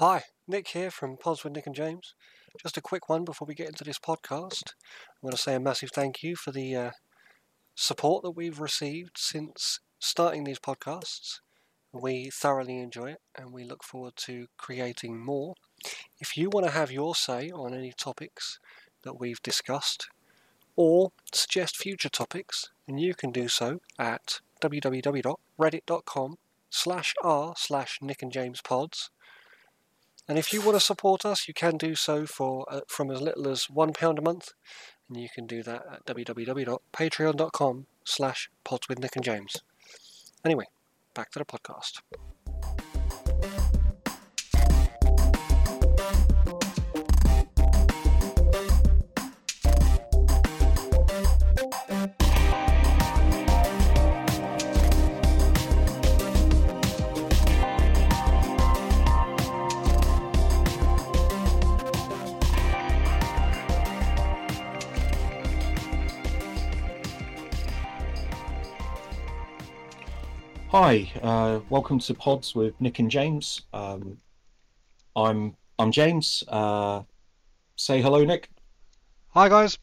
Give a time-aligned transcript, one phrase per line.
[0.00, 2.14] Hi, Nick here from Pods with Nick and James.
[2.62, 4.72] Just a quick one before we get into this podcast.
[4.98, 6.90] I want to say a massive thank you for the uh,
[7.74, 11.40] support that we've received since starting these podcasts.
[11.92, 15.52] We thoroughly enjoy it and we look forward to creating more.
[16.18, 18.58] If you want to have your say on any topics
[19.02, 20.08] that we've discussed
[20.76, 26.38] or suggest future topics, then you can do so at www.reddit.com
[26.70, 29.10] slash r slash Nick and James pods.
[30.30, 33.20] And if you want to support us, you can do so for uh, from as
[33.20, 34.52] little as one pound a month,
[35.08, 39.56] and you can do that at www.patreon.com slash pods with Nick and James.
[40.44, 40.66] Anyway,
[41.14, 42.02] back to the podcast.
[70.72, 73.62] Hi, uh, welcome to Pods with Nick and James.
[73.72, 74.18] Um,
[75.16, 76.44] I'm I'm James.
[76.46, 77.02] Uh,
[77.74, 78.50] say hello, Nick.
[79.30, 79.78] Hi, guys.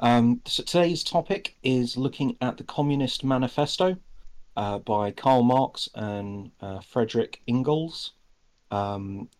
[0.00, 3.96] Um, so today's topic is looking at the Communist Manifesto
[4.54, 8.12] uh, by Karl Marx and uh, Frederick Engels.
[8.70, 9.30] Um,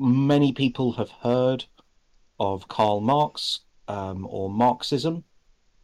[0.00, 1.66] many people have heard
[2.40, 5.22] of Karl Marx um, or Marxism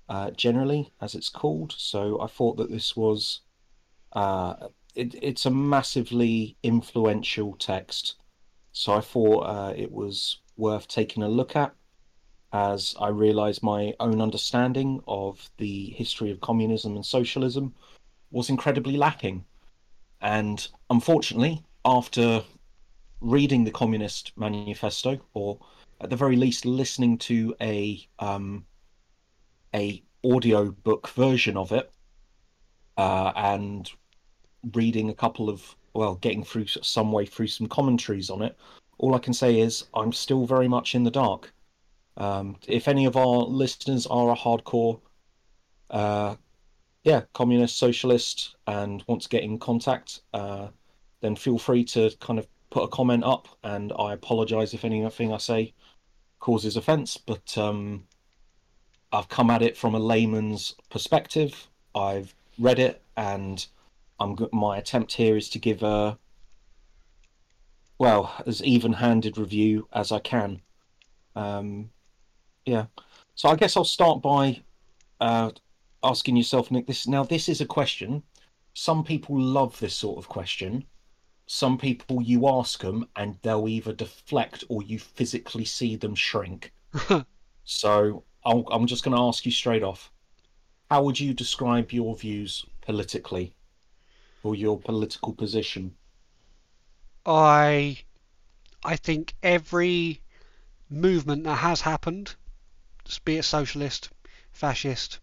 [0.08, 1.72] uh, generally, as it's called.
[1.78, 3.42] So I thought that this was
[4.12, 4.54] uh,
[4.94, 8.16] it, it's a massively influential text.
[8.72, 11.74] So I thought uh, it was worth taking a look at
[12.52, 17.74] as I realized my own understanding of the history of communism and socialism
[18.30, 19.44] was incredibly lacking.
[20.20, 22.42] And unfortunately, after
[23.20, 25.58] reading the Communist Manifesto, or
[26.00, 28.64] at the very least listening to a um,
[29.74, 31.90] a audio book version of it,
[32.96, 33.90] uh, and
[34.74, 38.56] reading a couple of well, getting through some way through some commentaries on it,
[38.98, 41.52] all I can say is I'm still very much in the dark.
[42.16, 45.00] Um, if any of our listeners are a hardcore,
[45.90, 46.36] uh,
[47.02, 50.68] yeah, communist, socialist, and want to get in contact, uh,
[51.22, 53.48] then feel free to kind of put a comment up.
[53.64, 55.72] And I apologize if anything I say
[56.38, 58.04] causes offense, but um,
[59.12, 61.68] I've come at it from a layman's perspective.
[61.94, 63.66] I've read it, and
[64.20, 66.18] I'm my attempt here is to give a
[67.98, 70.60] well as even-handed review as I can.
[71.34, 71.90] Um,
[72.66, 72.86] yeah,
[73.34, 74.62] so I guess I'll start by
[75.20, 75.50] uh,
[76.02, 76.86] asking yourself, Nick.
[76.86, 78.22] This now this is a question.
[78.74, 80.84] Some people love this sort of question.
[81.46, 86.72] Some people you ask them and they'll either deflect or you physically see them shrink.
[87.64, 90.12] so I'll, I'm just going to ask you straight off.
[90.90, 93.52] How would you describe your views politically?
[94.42, 95.94] Or your political position?
[97.26, 97.98] I
[98.82, 100.22] I think every
[100.88, 102.34] movement that has happened,
[103.24, 104.10] be it socialist,
[104.52, 105.20] fascist,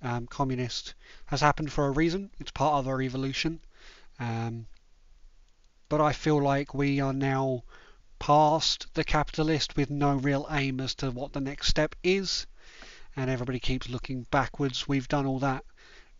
[0.00, 0.94] um, communist,
[1.26, 2.30] has happened for a reason.
[2.38, 3.60] It's part of our evolution.
[4.18, 4.66] Um,
[5.88, 7.64] but I feel like we are now
[8.20, 12.46] past the capitalist with no real aim as to what the next step is.
[13.16, 14.86] And everybody keeps looking backwards.
[14.86, 15.64] We've done all that.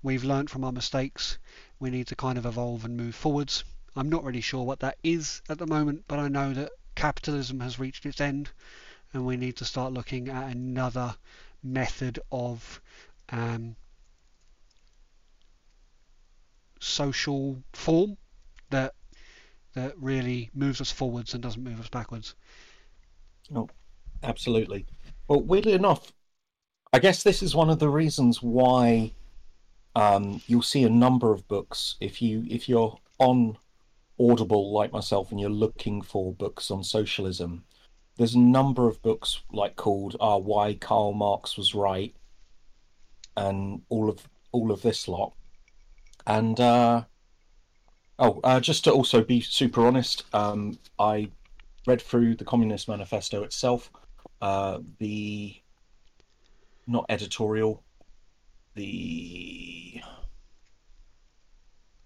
[0.02, 1.38] We've learned from our mistakes
[1.80, 3.64] we need to kind of evolve and move forwards.
[3.96, 7.60] I'm not really sure what that is at the moment, but I know that capitalism
[7.60, 8.50] has reached its end
[9.12, 11.16] and we need to start looking at another
[11.62, 12.80] method of
[13.30, 13.74] um,
[16.78, 18.16] social form
[18.70, 18.94] that
[19.74, 22.34] that really moves us forwards and doesn't move us backwards.
[23.54, 23.68] Oh,
[24.22, 24.84] absolutely.
[25.28, 26.12] Well, weirdly enough,
[26.92, 29.12] I guess this is one of the reasons why
[29.94, 33.56] um, you'll see a number of books if you if you're on
[34.18, 37.65] Audible like myself and you're looking for books on socialism.
[38.16, 42.15] There's a number of books like called uh, "Why Karl Marx Was Right"
[43.36, 45.32] and all of all of this lot.
[46.26, 47.04] And uh,
[48.18, 51.30] oh, uh, just to also be super honest, um, I
[51.86, 53.91] read through the Communist Manifesto itself.
[54.42, 55.56] Uh, the
[56.86, 57.82] not editorial,
[58.80, 60.00] the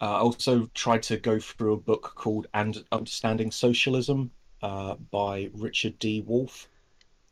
[0.00, 4.30] uh, I also tried to go through a book called "And Understanding Socialism"
[4.62, 6.22] uh, by Richard D.
[6.26, 6.68] Wolff.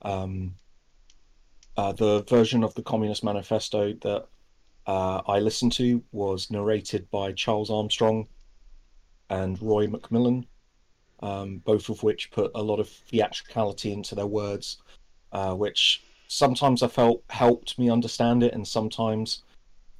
[0.02, 0.54] Um,
[1.76, 4.26] uh, the version of the Communist Manifesto that
[4.86, 8.28] uh, I listened to was narrated by Charles Armstrong
[9.30, 10.44] and Roy McMillan.
[11.22, 14.78] um, both of which put a lot of theatricality into their words,
[15.32, 19.42] uh, which sometimes I felt helped me understand it, and sometimes,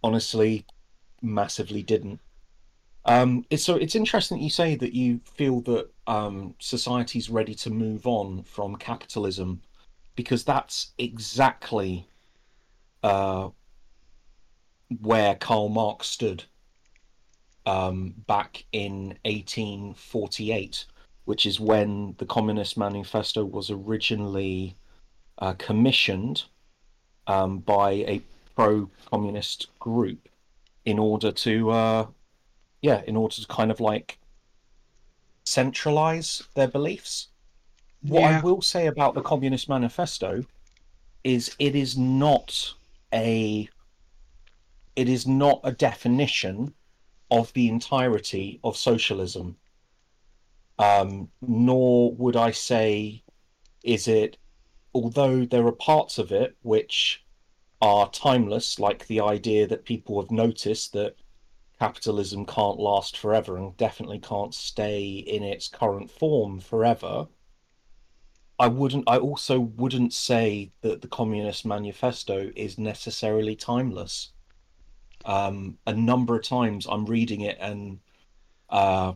[0.02, 0.64] honestly,
[1.20, 2.20] massively didn't.
[3.04, 7.54] Um, it's so it's interesting that you say that you feel that um, society's ready
[7.56, 9.60] to move on from capitalism,
[10.16, 12.06] because that's exactly
[13.02, 13.50] uh,
[15.00, 16.44] where Karl Marx stood
[17.66, 20.86] um, back in 1848,
[21.26, 24.76] which is when the Communist Manifesto was originally
[25.42, 26.44] uh, commissioned
[27.26, 28.22] um, by a
[28.54, 30.28] pro-communist group
[30.84, 32.06] in order to, uh,
[32.80, 34.18] yeah, in order to kind of like
[35.42, 37.26] centralize their beliefs.
[38.02, 40.44] What I will say about the Communist Manifesto
[41.24, 42.74] is it is not
[43.12, 43.68] a
[44.94, 46.74] it is not a definition
[47.30, 49.56] of the entirety of socialism.
[50.78, 53.22] Um, nor would I say
[53.84, 54.36] is it
[54.94, 57.24] although there are parts of it which
[57.80, 61.16] are timeless, like the idea that people have noticed that
[61.78, 67.26] capitalism can't last forever and definitely can't stay in its current form forever.
[68.58, 74.30] I wouldn't I also wouldn't say that the Communist Manifesto is necessarily timeless.
[75.24, 77.98] Um, a number of times I'm reading it and
[78.68, 79.14] uh,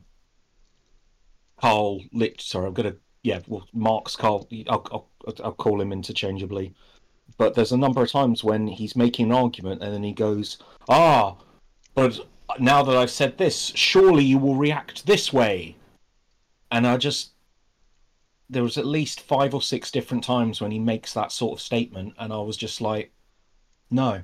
[1.61, 2.97] Carl Licht, sorry, I'm gonna
[3.27, 4.87] yeah, well, Marx Carl, I'll,
[5.27, 6.73] I'll I'll call him interchangeably.
[7.39, 10.59] But there's a number of times when he's making an argument and then he goes,
[10.89, 11.37] "Ah,
[11.97, 12.21] but
[12.61, 15.75] now that I've said this, surely you will react this way."
[16.71, 17.33] And I just
[18.49, 21.65] there was at least five or six different times when he makes that sort of
[21.65, 23.11] statement, and I was just like,
[23.91, 24.23] "No,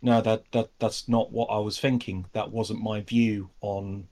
[0.00, 2.26] no, that that that's not what I was thinking.
[2.32, 4.06] That wasn't my view on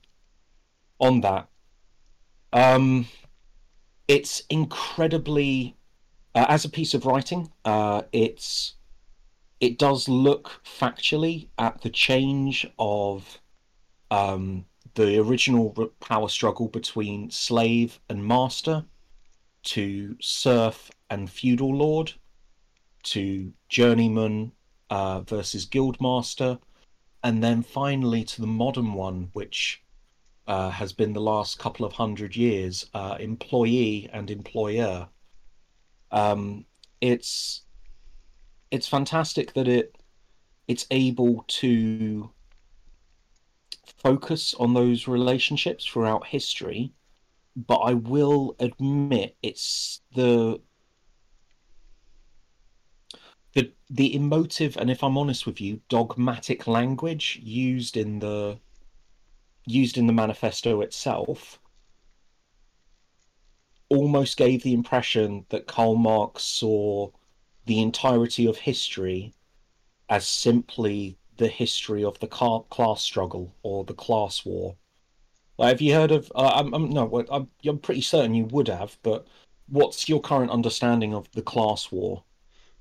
[0.99, 1.47] on that."
[2.51, 3.07] Um,
[4.07, 5.75] it's incredibly,
[6.35, 8.75] uh, as a piece of writing, uh, it's
[9.59, 13.39] it does look factually at the change of
[14.11, 14.65] um,
[14.95, 15.69] the original
[16.01, 18.83] power struggle between slave and master
[19.63, 22.11] to serf and feudal lord
[23.03, 24.51] to journeyman
[24.89, 26.59] uh, versus guildmaster
[27.23, 29.82] and then finally to the modern one which
[30.47, 35.07] uh, has been the last couple of hundred years uh, employee and employer.
[36.11, 36.65] Um,
[37.01, 37.63] it's
[38.71, 39.95] it's fantastic that it
[40.67, 42.31] it's able to
[43.97, 46.93] focus on those relationships throughout history
[47.55, 50.59] but i will admit it's the
[53.53, 58.57] the the emotive and if i'm honest with you dogmatic language used in the
[59.65, 61.59] used in the manifesto itself
[63.89, 67.09] almost gave the impression that Karl Marx saw
[67.65, 69.33] the entirety of history
[70.09, 74.75] as simply the history of the class struggle or the class war.
[75.57, 76.31] Like, have you heard of?
[76.35, 78.97] Uh, I'm, I'm no, I'm, I'm pretty certain you would have.
[79.03, 79.27] But
[79.69, 82.23] what's your current understanding of the class war,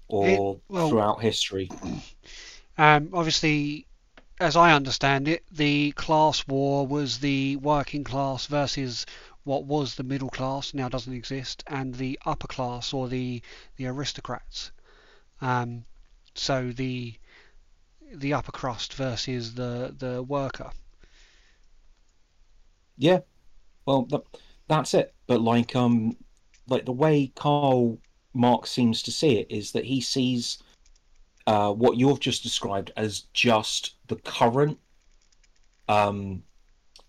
[0.09, 1.71] or well- throughout history?
[2.79, 3.87] Um, obviously,
[4.43, 9.07] as I understand it, the class war was the working class versus
[9.45, 13.41] what was the middle class, now doesn't exist, and the upper class or the
[13.77, 14.73] the aristocrats.
[15.41, 15.85] Um,
[16.35, 17.15] so the
[18.13, 20.73] the upper crust versus the the worker.
[22.99, 23.21] Yeah,
[23.87, 24.23] well, that,
[24.67, 25.15] that's it.
[25.29, 26.17] But like, um,
[26.67, 27.99] like the way Karl
[28.35, 30.59] Marx seems to see it is that he sees
[31.47, 34.79] uh, what you've just described as just the current
[35.89, 36.43] um,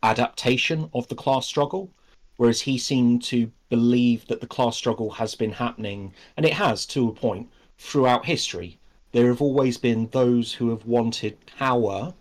[0.02, 1.92] adaptation of the class struggle,
[2.38, 6.86] whereas he seemed to believe that the class struggle has been happening, and it has
[6.88, 8.80] to a point throughout history.
[9.12, 12.14] There have always been those who have wanted power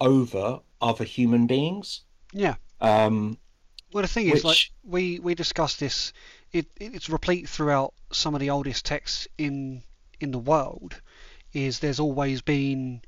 [0.00, 2.02] over other human beings.
[2.32, 2.54] Yeah.
[2.80, 3.38] Um,
[3.92, 6.12] Well, the thing is, like we we discussed this,
[6.52, 9.82] it it's replete throughout some of the oldest texts in
[10.20, 11.00] in the world.
[11.52, 13.02] Is there's always been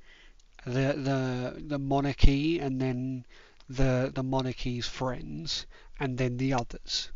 [0.66, 3.24] the the the monarchy and then
[3.68, 5.66] the the monarchy's friends
[6.00, 7.10] and then the others.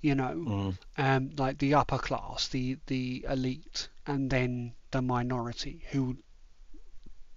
[0.00, 5.84] You know, mm, um, like the upper class, the the elite, and then the minority,
[5.90, 6.18] who,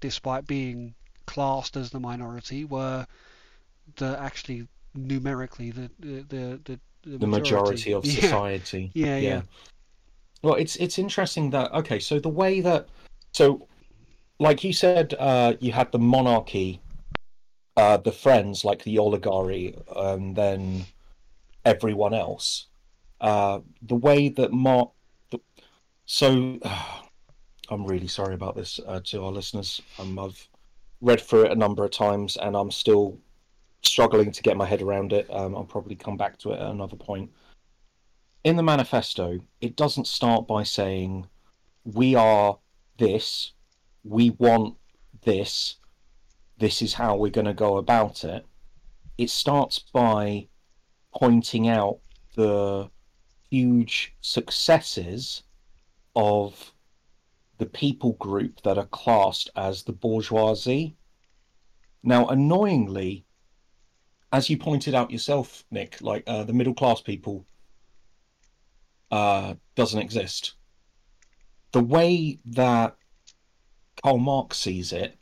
[0.01, 0.93] despite being
[1.25, 3.07] classed as the minority, were
[3.95, 8.21] the actually numerically the the the, the, the majority of Yeah.
[8.21, 8.91] society.
[8.93, 9.41] Yeah, yeah.
[10.41, 12.87] Well, it's it's interesting that okay, so the way that
[13.33, 13.67] so
[14.39, 16.81] like you said, uh, you had the monarchy,
[17.75, 20.85] uh, the friends like the oligarchy, and then
[21.65, 22.67] everyone else.
[23.19, 24.91] Uh, the way that Mark,
[25.31, 25.39] the,
[26.05, 26.59] so
[27.69, 29.81] I'm really sorry about this uh, to our listeners.
[29.99, 30.47] Um, I've
[31.01, 33.19] read through it a number of times and I'm still
[33.83, 35.27] struggling to get my head around it.
[35.29, 37.29] Um, I'll probably come back to it at another point.
[38.43, 41.27] In the manifesto, it doesn't start by saying,
[41.83, 42.57] We are
[42.97, 43.53] this,
[44.03, 44.75] we want
[45.23, 45.77] this,
[46.57, 48.45] this is how we're going to go about it.
[49.17, 50.47] It starts by
[51.13, 51.99] pointing out
[52.35, 52.89] the
[53.49, 55.43] huge successes
[56.15, 56.73] of
[57.57, 60.95] the people group that are classed as the bourgeoisie.
[62.03, 63.25] Now, annoyingly,
[64.31, 67.45] as you pointed out yourself, Nick, like uh, the middle class people
[69.09, 70.53] uh, doesn't exist.
[71.71, 72.95] The way that
[74.01, 75.17] Karl Marx sees it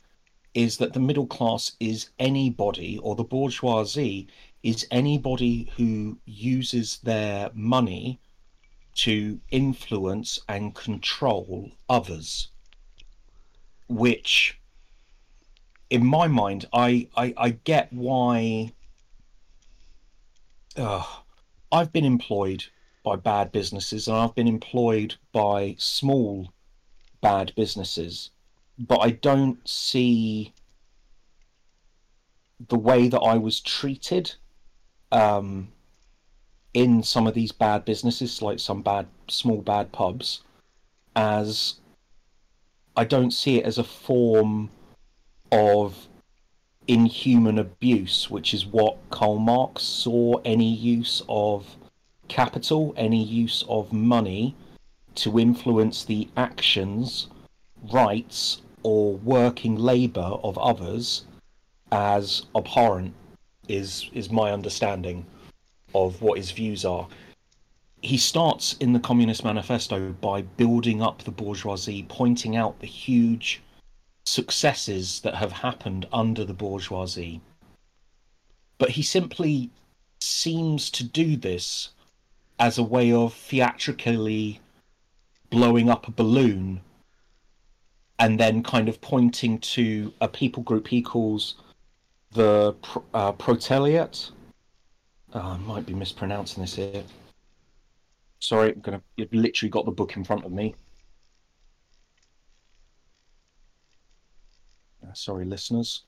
[0.53, 4.27] is that the middle class is anybody, or the bourgeoisie
[4.63, 8.19] is anybody who uses their money
[8.95, 12.49] to influence and control others.
[13.87, 14.59] Which,
[15.89, 18.73] in my mind, I, I, I get why.
[20.77, 21.03] Uh,
[21.71, 22.65] I've been employed
[23.05, 26.51] by bad businesses and I've been employed by small
[27.21, 28.31] bad businesses,
[28.77, 30.53] but I don't see
[32.67, 34.33] the way that I was treated
[35.11, 35.69] um,
[36.73, 40.41] in some of these bad businesses, like some bad, small bad pubs,
[41.15, 41.75] as
[42.97, 44.69] I don't see it as a form
[45.51, 46.07] of
[46.87, 51.75] inhuman abuse, which is what Karl Marx saw any use of
[52.27, 54.55] capital, any use of money
[55.15, 57.27] to influence the actions,
[57.91, 61.25] rights, or working labour of others
[61.91, 63.13] as abhorrent
[63.67, 65.25] is is my understanding
[65.93, 67.07] of what his views are.
[68.01, 73.61] He starts in the Communist Manifesto by building up the bourgeoisie, pointing out the huge
[74.25, 77.41] successes that have happened under the bourgeoisie.
[78.77, 79.71] But he simply
[80.19, 81.89] seems to do this
[82.59, 84.59] as a way of theatrically
[85.49, 86.81] blowing up a balloon
[88.19, 91.55] and then kind of pointing to a people group he calls
[92.31, 92.75] the
[93.13, 94.31] uh, proteliat,
[95.35, 97.03] Oh, I might be mispronouncing this here.
[98.39, 99.01] Sorry, I'm gonna.
[99.17, 100.75] You've literally got the book in front of me.
[105.05, 106.03] Uh, sorry, listeners.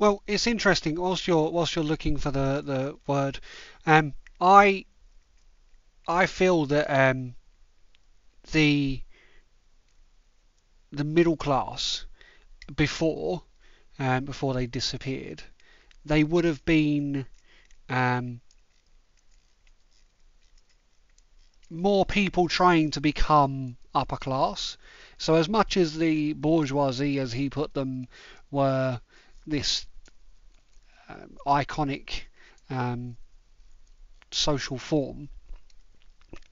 [0.00, 0.96] Well, it's interesting.
[1.00, 3.38] Whilst you're whilst you're looking for the the word,
[3.86, 4.84] um, I
[6.08, 7.34] I feel that um,
[8.52, 9.02] the
[10.92, 12.06] the middle class
[12.74, 13.42] before
[13.98, 15.42] um, before they disappeared,
[16.04, 17.26] they would have been
[17.88, 18.40] um,
[21.68, 24.76] more people trying to become upper class.
[25.18, 28.06] So as much as the bourgeoisie, as he put them,
[28.50, 29.00] were
[29.46, 29.86] this
[31.08, 32.22] um, iconic
[32.70, 33.16] um,
[34.30, 35.28] social form,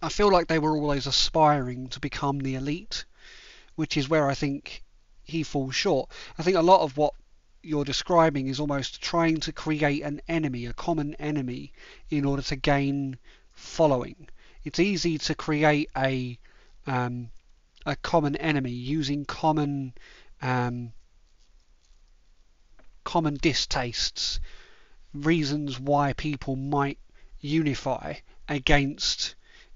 [0.00, 3.04] I feel like they were always aspiring to become the elite,
[3.74, 4.82] which is where I think
[5.24, 6.10] he falls short.
[6.38, 7.14] I think a lot of what
[7.62, 11.72] you're describing is almost trying to create an enemy, a common enemy,
[12.10, 13.18] in order to gain
[13.52, 14.28] following.
[14.64, 16.38] It's easy to create a
[16.86, 17.30] um,
[17.86, 19.92] a common enemy using common
[20.40, 20.92] um,
[23.04, 24.40] common distastes,
[25.12, 26.98] reasons why people might
[27.40, 28.14] unify
[28.48, 29.34] against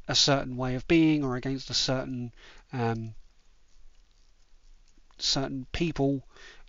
[0.08, 2.32] a certain way of being or against a certain
[2.72, 3.14] um,
[5.18, 6.24] certain people.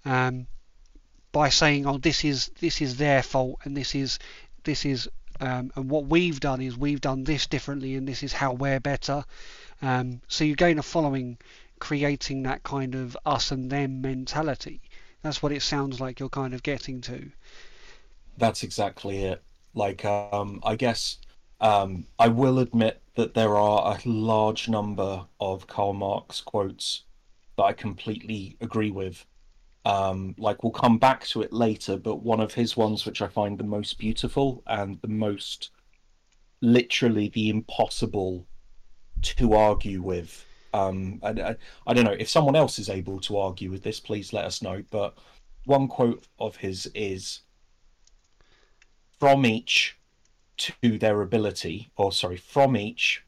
[0.06, 0.48] Um,
[1.32, 4.20] by saying, "Oh, this is this is their fault, and this is
[4.64, 8.34] this is um, and what we've done is we've done this differently, and this is
[8.34, 9.24] how we're better."
[9.82, 11.38] Um, so you gain a following,
[11.80, 14.82] creating that kind of us and them mentality.
[15.22, 17.32] That's what it sounds like you're kind of getting to.
[18.38, 19.44] That's exactly it.
[19.74, 21.18] Like, um, I guess
[21.62, 27.04] um, I will admit that there are a large number of Karl Marx quotes
[27.58, 29.26] that I completely agree with.
[29.86, 33.28] Um, like we'll come back to it later, but one of his ones which I
[33.28, 35.72] find the most beautiful and the most
[36.62, 38.46] literally the impossible
[39.22, 40.46] to argue with.
[40.74, 41.56] Um, and I,
[41.88, 44.62] I don't know if someone else is able to argue with this, please let us
[44.62, 44.84] know.
[44.92, 45.18] But
[45.66, 47.42] one quote of his is
[49.20, 49.99] from each
[50.60, 53.24] to their ability, or sorry, from each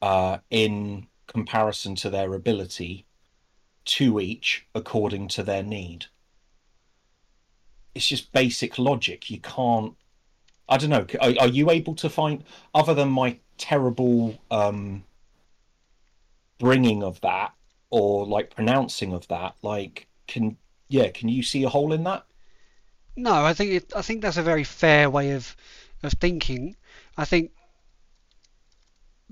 [0.00, 3.06] uh, in comparison to their ability,
[3.84, 6.06] to each according to their need.
[7.94, 9.30] It's just basic logic.
[9.30, 9.94] You can't
[10.68, 11.06] I don't know.
[11.20, 15.04] Are, are you able to find other than my terrible um,
[16.58, 17.52] bringing of that
[17.90, 19.54] or like pronouncing of that?
[19.62, 20.56] Like, can
[20.88, 22.24] yeah, can you see a hole in that?
[23.16, 25.56] No, I think it, I think that's a very fair way of
[26.02, 26.76] of thinking.
[27.16, 27.52] I think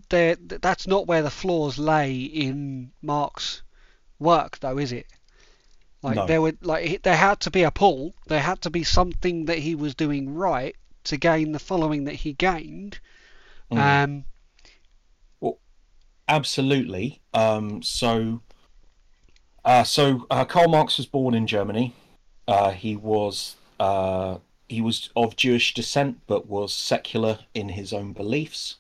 [0.08, 3.62] there that's not where the flaws lay in Mark's
[4.18, 5.06] work, though, is it?
[6.02, 6.26] Like No.
[6.26, 8.14] there would like there had to be a pull.
[8.26, 12.14] There had to be something that he was doing right to gain the following that
[12.14, 13.00] he gained.
[13.70, 13.78] Mm.
[13.78, 14.24] Um,
[16.30, 17.20] Absolutely.
[17.34, 18.40] Um, so,
[19.64, 21.92] uh, so uh, Karl Marx was born in Germany.
[22.46, 28.12] Uh, he was uh, he was of Jewish descent, but was secular in his own
[28.12, 28.76] beliefs.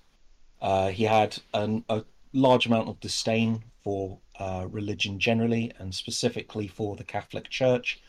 [0.60, 2.04] Uh, he had an, a
[2.34, 8.00] large amount of disdain for uh, religion generally, and specifically for the Catholic Church.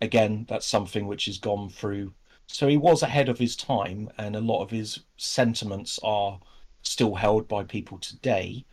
[0.00, 2.14] Again, that's something which has gone through.
[2.46, 6.38] So he was ahead of his time, and a lot of his sentiments are
[6.82, 8.64] still held by people today.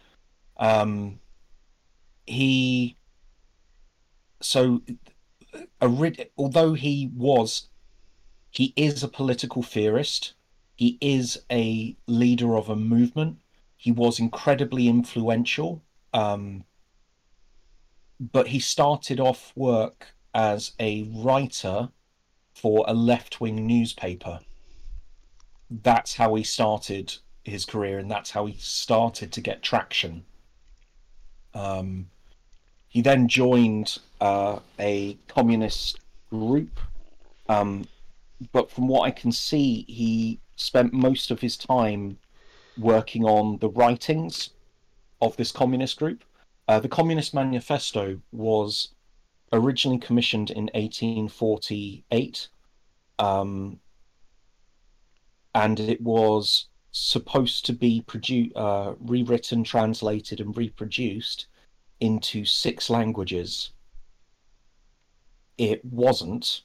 [0.57, 1.19] Um,
[2.27, 2.95] he
[4.39, 4.81] so
[5.81, 7.69] ori- although he was
[8.49, 10.33] he is a political theorist.
[10.75, 13.37] He is a leader of a movement.
[13.77, 15.83] He was incredibly influential
[16.15, 16.63] um,
[18.19, 21.89] but he started off work as a writer
[22.53, 24.39] for a left-wing newspaper.
[25.69, 30.23] That's how he started his career and that's how he started to get traction.
[31.53, 32.07] Um,
[32.87, 36.79] he then joined uh, a communist group,
[37.49, 37.87] um,
[38.51, 42.17] but from what I can see, he spent most of his time
[42.77, 44.51] working on the writings
[45.21, 46.23] of this communist group.
[46.67, 48.89] Uh, the Communist Manifesto was
[49.53, 52.47] originally commissioned in 1848,
[53.19, 53.79] um,
[55.53, 61.47] and it was supposed to be produ- uh, rewritten, translated, and reproduced
[61.99, 63.71] into six languages.
[65.57, 66.61] It wasn't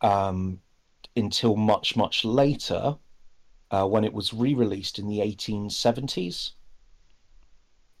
[0.00, 0.60] um,
[1.16, 2.96] until much, much later
[3.70, 6.52] uh, when it was re released in the 1870s.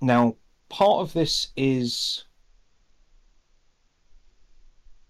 [0.00, 0.36] Now,
[0.68, 2.24] part of this is.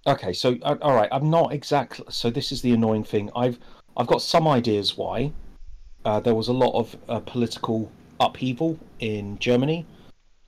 [0.06, 2.04] Okay, so uh, all right, I'm not exactly.
[2.10, 3.30] So this is the annoying thing.
[3.34, 3.58] I've
[3.96, 5.32] I've got some ideas why.
[6.04, 9.86] Uh, there was a lot of uh, political upheaval in Germany,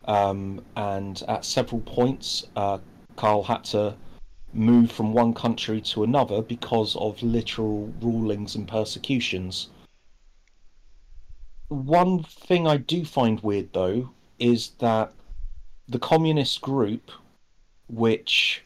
[0.06, 2.78] um, and at several points, uh,
[3.14, 3.94] Karl had to
[4.54, 9.68] move from one country to another because of literal rulings and persecutions.
[11.68, 15.12] One thing I do find weird, though, is that
[15.88, 17.10] the communist group,
[17.88, 18.62] which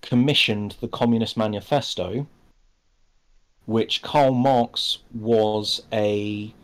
[0.00, 2.26] commissioned the Communist Manifesto,
[3.66, 6.54] which Karl Marx was a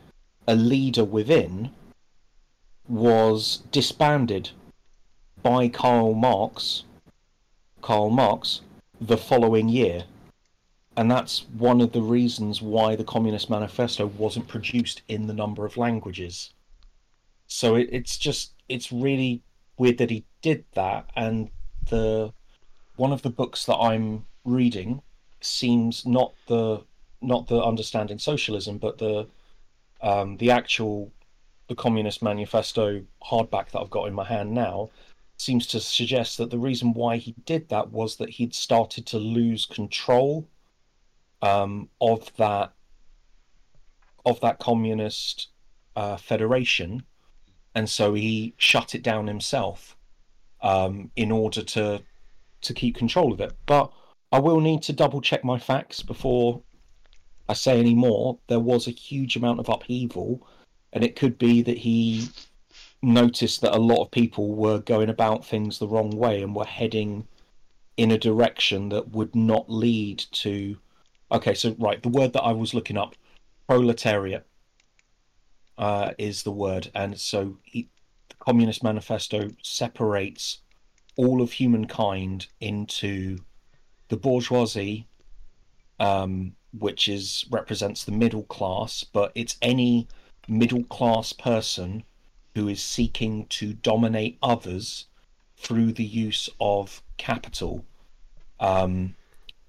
[0.47, 1.71] a leader within,
[2.87, 4.51] was disbanded
[5.43, 6.85] by Karl Marx,
[7.85, 8.63] Karl Marx,
[8.99, 10.05] the following year.
[10.97, 15.67] And that's one of the reasons why the Communist Manifesto wasn't produced in the number
[15.67, 16.55] of languages.
[17.47, 19.43] So it, it's just it's really
[19.77, 21.51] weird that he did that and
[21.91, 22.33] the
[22.97, 25.03] one of the books that I'm reading
[25.43, 26.81] seems not the
[27.21, 29.27] not the understanding socialism but the
[30.01, 31.13] um, the actual
[31.69, 34.89] the Communist Manifesto hardback that I've got in my hand now
[35.45, 39.19] seems to suggest that the reason why he did that was that he'd started to
[39.19, 40.49] lose control
[41.43, 42.73] um, of that
[44.27, 45.49] of that communist
[45.97, 47.03] uh, federation,
[47.75, 49.97] and so he shut it down himself
[50.63, 52.03] um, in order to
[52.63, 53.53] to keep control of it.
[53.67, 53.93] But
[54.33, 56.63] I will need to double check my facts before
[57.49, 58.39] I say any more.
[58.49, 60.47] There was a huge amount of upheaval
[60.95, 62.29] and it could be that he
[63.05, 66.65] noticed that a lot of people were going about things the wrong way and were
[66.65, 67.27] heading
[67.97, 70.77] in a direction that would not lead to
[71.31, 73.15] okay so right the word that i was looking up
[73.69, 74.47] proletariat
[75.79, 76.91] uh, is the word.
[76.95, 77.89] And so he,
[78.29, 80.61] the communist manifesto separates
[81.17, 83.39] all of humankind into
[84.09, 85.07] the bourgeoisie
[86.01, 90.09] um, which is represents the middle class but it's any
[90.49, 92.03] middle class person
[92.55, 95.07] who is seeking to dominate others
[95.57, 97.85] through the use of capital.
[98.61, 99.17] Um,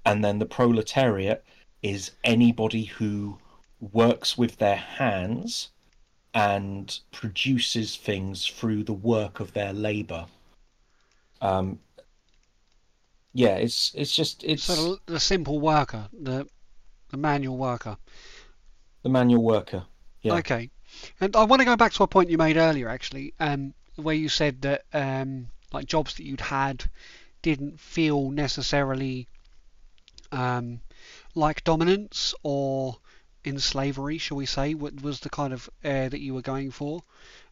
[0.05, 1.43] and then the proletariat
[1.81, 3.39] is anybody who
[3.79, 5.69] works with their hands
[6.33, 10.25] and produces things through the work of their labor.
[11.41, 11.79] Um,
[13.33, 16.47] yeah, it's it's just it's So the, the simple worker, the
[17.09, 17.97] the manual worker.
[19.03, 19.85] The manual worker.
[20.21, 20.35] Yeah.
[20.35, 20.69] Okay.
[21.19, 24.15] And I want to go back to a point you made earlier, actually, um, where
[24.15, 26.89] you said that um, like jobs that you'd had
[27.41, 29.27] didn't feel necessarily
[30.31, 30.81] um,
[31.36, 32.97] like dominance or
[33.43, 36.71] in slavery, shall we say, what was the kind of air that you were going
[36.71, 37.03] for,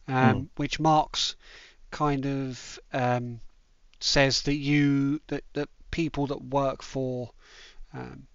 [0.08, 0.48] um, Hmm.
[0.56, 1.36] which Marx
[1.90, 3.40] kind of um,
[4.00, 7.30] says that you that, that people that work for
[7.92, 8.26] um,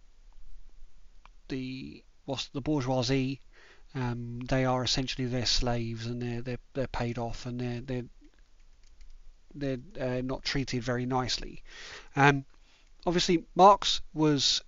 [1.50, 3.42] the what's the bourgeoisie
[3.96, 8.06] um, they are essentially their slaves and they're they're, they're paid off and they're they're
[9.56, 11.64] they're uh, not treated very nicely.
[12.16, 12.46] Um,
[13.06, 14.62] obviously, Marx was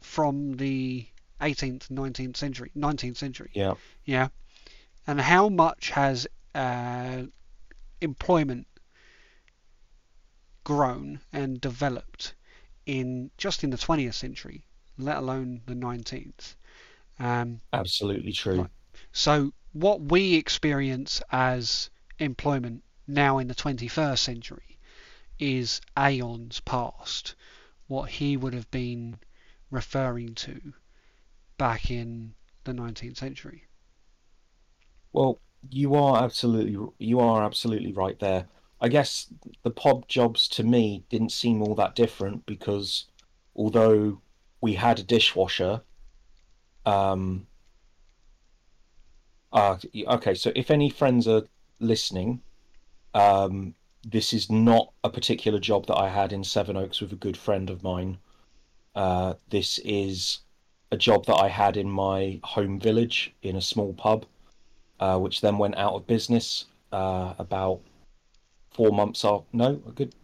[0.00, 1.06] from the
[1.40, 3.50] 18th, 19th century, 19th century.
[3.54, 3.74] Yeah.
[4.04, 4.28] Yeah.
[5.06, 7.22] And how much has uh,
[8.00, 8.66] employment
[10.64, 12.34] grown and developed
[12.86, 14.66] in just in the 20th century,
[14.98, 16.54] let alone the 19th?
[17.18, 18.62] Um, Absolutely true.
[18.62, 18.70] Right.
[19.12, 24.78] so what we experience as employment now in the 21st century
[25.38, 27.34] is aeons past
[27.86, 29.16] what he would have been
[29.70, 30.72] referring to
[31.58, 33.64] back in the 19th century.
[35.12, 38.46] Well, you are absolutely you are absolutely right there.
[38.80, 43.06] I guess the pub jobs to me didn't seem all that different because
[43.56, 44.20] although
[44.64, 45.82] we had a dishwasher,
[46.86, 47.46] um,
[49.52, 49.76] uh,
[50.16, 51.42] okay, so if any friends are
[51.80, 52.40] listening,
[53.12, 53.74] um,
[54.08, 57.68] this is not a particular job that I had in Sevenoaks with a good friend
[57.68, 58.16] of mine.
[58.94, 60.40] Uh, this is
[60.90, 64.24] a job that I had in my home village in a small pub
[64.98, 67.80] uh, which then went out of business uh, about
[68.70, 69.46] four months after.
[69.52, 70.14] No, a good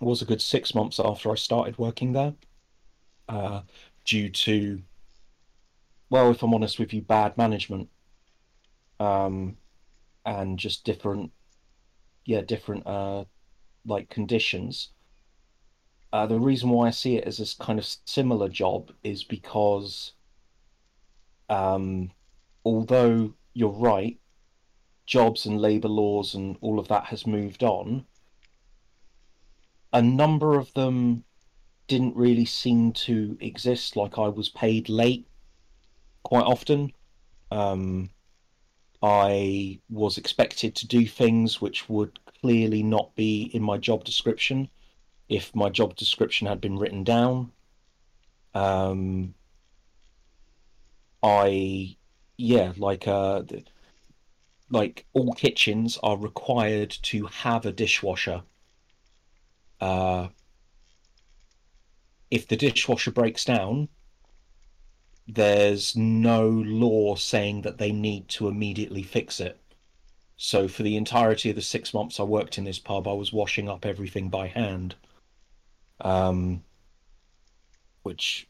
[0.00, 2.32] was a good six months after I started working there,
[3.28, 3.62] uh,
[4.04, 4.82] due to,
[6.10, 7.88] well, if I'm honest with you, bad management,
[9.00, 9.56] um,
[10.24, 11.32] and just different,
[12.24, 13.24] yeah, different uh,
[13.86, 14.90] like conditions.
[16.12, 20.12] Uh, the reason why I see it as this kind of similar job is because,
[21.48, 22.10] um,
[22.64, 24.18] although you're right,
[25.06, 28.04] jobs and labor laws and all of that has moved on.
[29.92, 31.24] A number of them
[31.92, 33.96] didn't really seem to exist.
[33.96, 35.26] Like I was paid late
[36.22, 36.90] quite often.
[37.50, 38.08] Um,
[39.02, 44.70] I was expected to do things which would clearly not be in my job description
[45.28, 47.52] if my job description had been written down.
[48.54, 49.34] Um,
[51.22, 51.96] I,
[52.38, 53.42] yeah, like uh,
[54.70, 58.44] like all kitchens are required to have a dishwasher.
[59.78, 60.28] Uh,
[62.32, 63.90] if the dishwasher breaks down,
[65.28, 69.60] there's no law saying that they need to immediately fix it.
[70.38, 73.34] So for the entirety of the six months I worked in this pub, I was
[73.34, 74.94] washing up everything by hand.
[76.00, 76.64] Um,
[78.02, 78.48] which,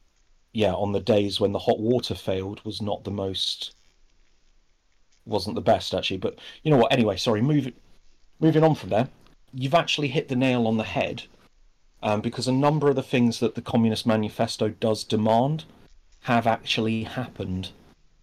[0.53, 3.75] yeah, on the days when the hot water failed, was not the most
[5.25, 6.19] wasn't the best actually.
[6.19, 6.93] But you know what?
[6.93, 7.43] Anyway, sorry.
[7.43, 7.75] Moving
[8.39, 9.09] moving on from there,
[9.53, 11.25] you've actually hit the nail on the head,
[12.03, 15.65] um, because a number of the things that the Communist Manifesto does demand
[16.23, 17.71] have actually happened.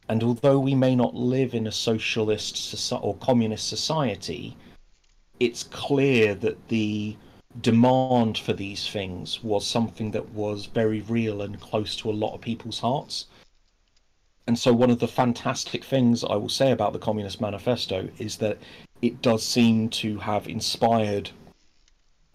[0.07, 4.57] And although we may not live in a socialist soci- or communist society,
[5.39, 7.15] it's clear that the
[7.61, 12.33] demand for these things was something that was very real and close to a lot
[12.33, 13.25] of people's hearts.
[14.47, 18.37] And so, one of the fantastic things I will say about the Communist Manifesto is
[18.37, 18.57] that
[19.01, 21.29] it does seem to have inspired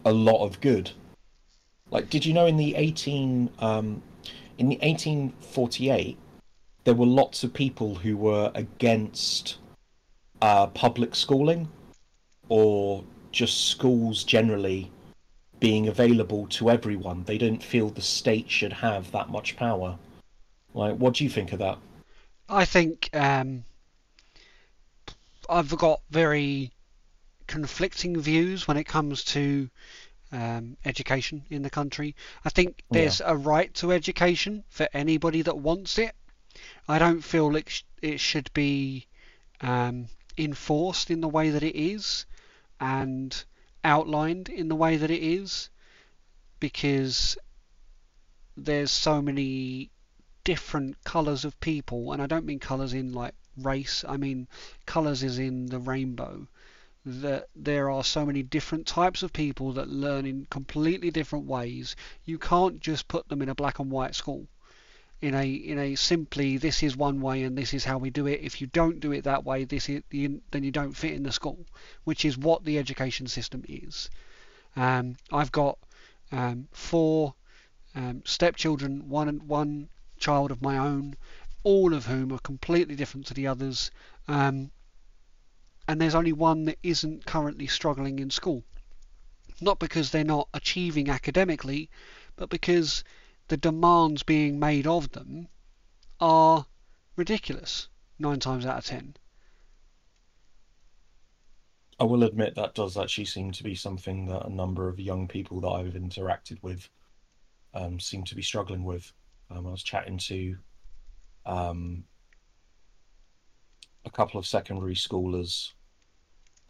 [0.05, 0.93] a lot of good.
[1.91, 4.03] Like, did you know in the eighteen um,
[4.59, 6.19] in the eighteen forty eight
[6.85, 9.57] there were lots of people who were against
[10.43, 11.69] uh, public schooling
[12.49, 14.91] or just schools generally
[15.61, 17.25] being available to everyone.
[17.25, 19.99] They didn't feel the state should have that much power.
[20.75, 21.79] Like, what do you think of that?
[22.49, 23.65] I think um,
[25.49, 26.71] I've got very
[27.47, 29.71] conflicting views when it comes to
[30.35, 32.17] um, education in the country.
[32.45, 36.15] I think there's a right to education for anybody that wants it.
[36.89, 39.07] I don't feel it, sh- it should be
[39.61, 42.27] um, enforced in the way that it is
[42.81, 43.45] and
[43.85, 45.71] outlined in the way that it is
[46.59, 47.39] because
[48.57, 49.91] there's so many
[50.43, 54.05] different colours of people, and I don't mean colours in like race.
[54.09, 54.49] I mean
[54.85, 56.49] colours is in the rainbow.
[57.05, 61.97] That there are so many different types of people that learn in completely different ways.
[62.25, 64.47] You can't just put them in a black and white school.
[65.21, 68.27] In a in a simply this is one way and this is how we do
[68.27, 68.41] it.
[68.43, 71.33] If you don't do it that way, this is then you don't fit in the
[71.33, 71.65] school,
[72.05, 74.11] which is what the education system is.
[74.77, 75.79] Um, I've got
[76.33, 77.35] um, four
[77.95, 79.89] um, stepchildren, one one
[80.19, 81.17] child of my own,
[81.63, 83.91] all of whom are completely different to the others.
[84.29, 84.71] Um,
[85.87, 88.65] and there's only one that isn't currently struggling in school.
[89.61, 91.91] Not because they're not achieving academically,
[92.37, 93.05] but because
[93.49, 95.49] the demands being made of them
[96.21, 96.67] are
[97.17, 99.17] ridiculous nine times out of ten.
[102.01, 105.29] I will admit that does actually seem to be something that a number of young
[105.29, 106.89] people that I've interacted with
[107.73, 109.13] um, seem to be struggling with.
[109.51, 110.57] Um, I was chatting to
[111.47, 112.05] um,
[114.05, 115.73] a couple of secondary schoolers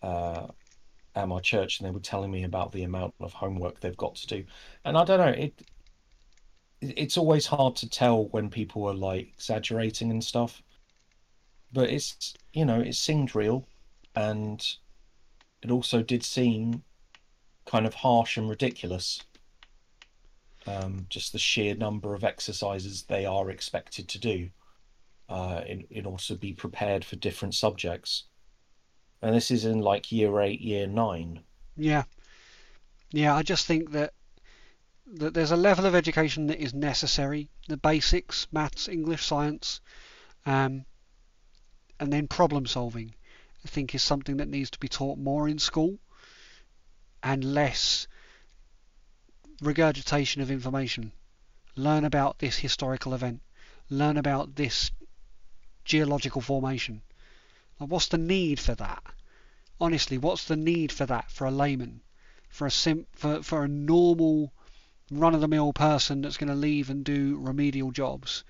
[0.03, 0.47] uh,
[1.15, 4.15] at my church, and they were telling me about the amount of homework they've got
[4.17, 4.45] to do.
[4.85, 5.63] And I don't know, it
[6.81, 10.63] it's always hard to tell when people are like exaggerating and stuff,
[11.73, 13.67] but it's you know it seemed real,
[14.15, 14.65] and
[15.63, 16.83] it also did seem
[17.65, 19.23] kind of harsh and ridiculous.
[20.67, 24.49] Um, just the sheer number of exercises they are expected to do
[25.29, 28.25] uh, in, in order to be prepared for different subjects.
[29.23, 31.41] And this is in like year eight, year nine.
[31.77, 32.05] Yeah.
[33.11, 34.13] Yeah, I just think that
[35.07, 37.49] that there's a level of education that is necessary.
[37.69, 39.81] The basics, maths, English, science,
[40.47, 40.85] um,
[42.01, 43.15] and then problem solving,
[43.65, 45.99] I think is something that needs to be taught more in school
[47.23, 48.09] and less
[49.63, 51.13] regurgitation of information.
[51.77, 53.41] Learn about this historical event.
[53.91, 54.91] Learn about this
[55.85, 57.03] geological formation.
[57.79, 59.03] Like, what's the need for that?
[59.81, 62.01] Honestly, what's the need for that for a layman,
[62.49, 64.53] for a sim, for for a normal,
[65.11, 68.45] run-of-the-mill person that's going to leave and do remedial jobs?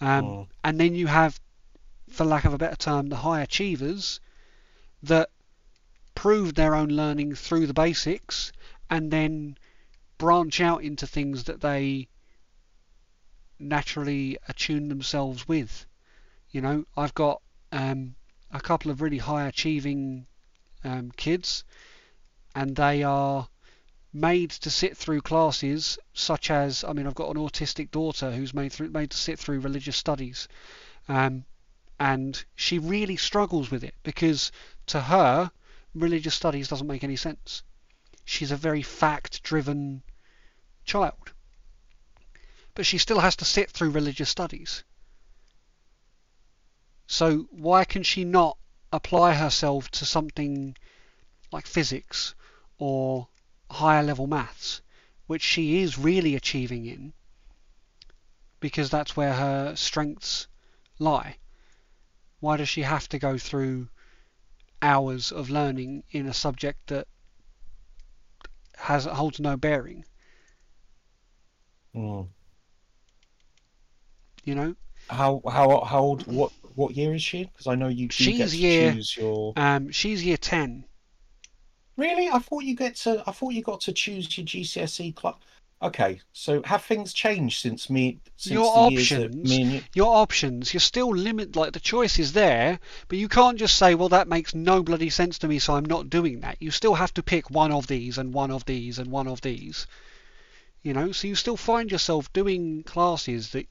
[0.00, 0.48] Um, Mm.
[0.64, 1.40] And then you have,
[2.08, 4.20] for lack of a better term, the high achievers
[5.02, 5.30] that
[6.14, 8.52] prove their own learning through the basics
[8.88, 9.56] and then
[10.18, 12.08] branch out into things that they
[13.58, 15.86] naturally attune themselves with.
[16.52, 18.16] You know, I've got um,
[18.50, 20.26] a couple of really high achieving
[20.82, 21.64] um, kids,
[22.54, 23.48] and they are
[24.12, 28.52] made to sit through classes such as I mean I've got an autistic daughter who's
[28.52, 30.48] made through, made to sit through religious studies,
[31.08, 31.44] um,
[32.00, 34.50] and she really struggles with it because
[34.86, 35.52] to her
[35.94, 37.62] religious studies doesn't make any sense.
[38.24, 40.02] She's a very fact-driven
[40.84, 41.32] child,
[42.74, 44.82] but she still has to sit through religious studies.
[47.12, 48.56] So why can she not
[48.92, 50.76] apply herself to something
[51.50, 52.36] like physics
[52.78, 53.26] or
[53.68, 54.80] higher level maths,
[55.26, 57.12] which she is really achieving in,
[58.60, 60.46] because that's where her strengths
[61.00, 61.38] lie?
[62.38, 63.88] Why does she have to go through
[64.80, 67.08] hours of learning in a subject that
[68.76, 70.04] has holds no bearing?
[71.92, 72.28] Mm.
[74.44, 74.76] You know,
[75.08, 76.26] How how how old?
[76.28, 77.44] What what year is she?
[77.44, 79.52] Because I know you do She's get to year- choose your.
[79.56, 80.84] um, she's year ten.
[81.96, 83.22] Really, I thought you get to.
[83.26, 85.36] I thought you got to choose your GCSE club.
[85.82, 88.18] Okay, so have things changed since me?
[88.36, 91.72] Since Your the years that options- me and you, your options, you're still limit like
[91.72, 95.38] the choice is there, but you can't just say, well, that makes no bloody sense
[95.38, 96.58] to me, so I'm not doing that.
[96.60, 99.40] You still have to pick one of these and one of these and one of
[99.40, 99.86] these.
[100.82, 103.66] You know, so you still find yourself doing classes that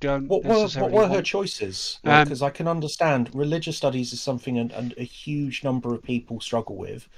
[0.00, 1.26] don't what were what were her want.
[1.26, 1.98] choices?
[2.04, 6.02] Um, Because I can understand religious studies is something and, and a huge number of
[6.02, 7.08] people struggle with.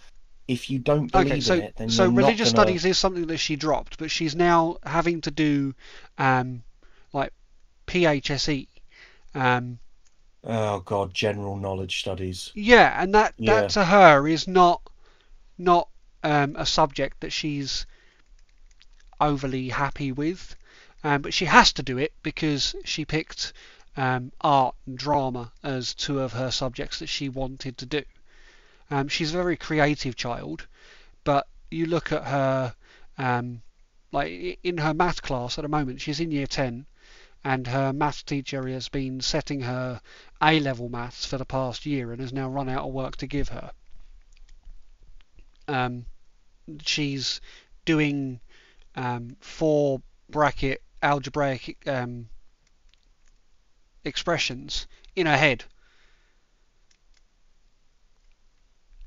[0.49, 2.85] If you don't believe Okay, so in it, then so you're not religious gonna- studies
[2.85, 5.75] is something that she dropped, but she's now having to do
[6.19, 6.63] um,
[7.13, 7.33] like
[7.87, 8.67] PHSE.
[9.35, 9.79] Um,
[10.43, 12.51] Oh God, general knowledge studies.
[12.55, 13.61] Yeah, and that Yeah.
[13.61, 14.81] that to her is not
[15.59, 15.89] not
[16.25, 17.85] um, a subject that she's
[19.21, 20.57] overly happy with,
[21.03, 23.53] um, but she has to do it because she picked
[23.97, 28.03] um, art and drama as two of her subjects that she wanted to do.
[28.91, 30.67] Um, she's a very creative child,
[31.25, 32.75] but you look at her,
[33.19, 33.63] um,
[34.13, 36.87] like in her math class at the moment, she's in year 10,
[37.45, 40.01] and her maths teacher has been setting her
[40.43, 43.27] A level maths for the past year and has now run out of work to
[43.27, 43.71] give her.
[45.69, 46.05] Um,
[46.85, 47.41] she's
[47.85, 48.41] doing
[48.97, 52.29] um, four bracket algebraic um,
[54.05, 54.87] expressions
[55.17, 55.65] in her head.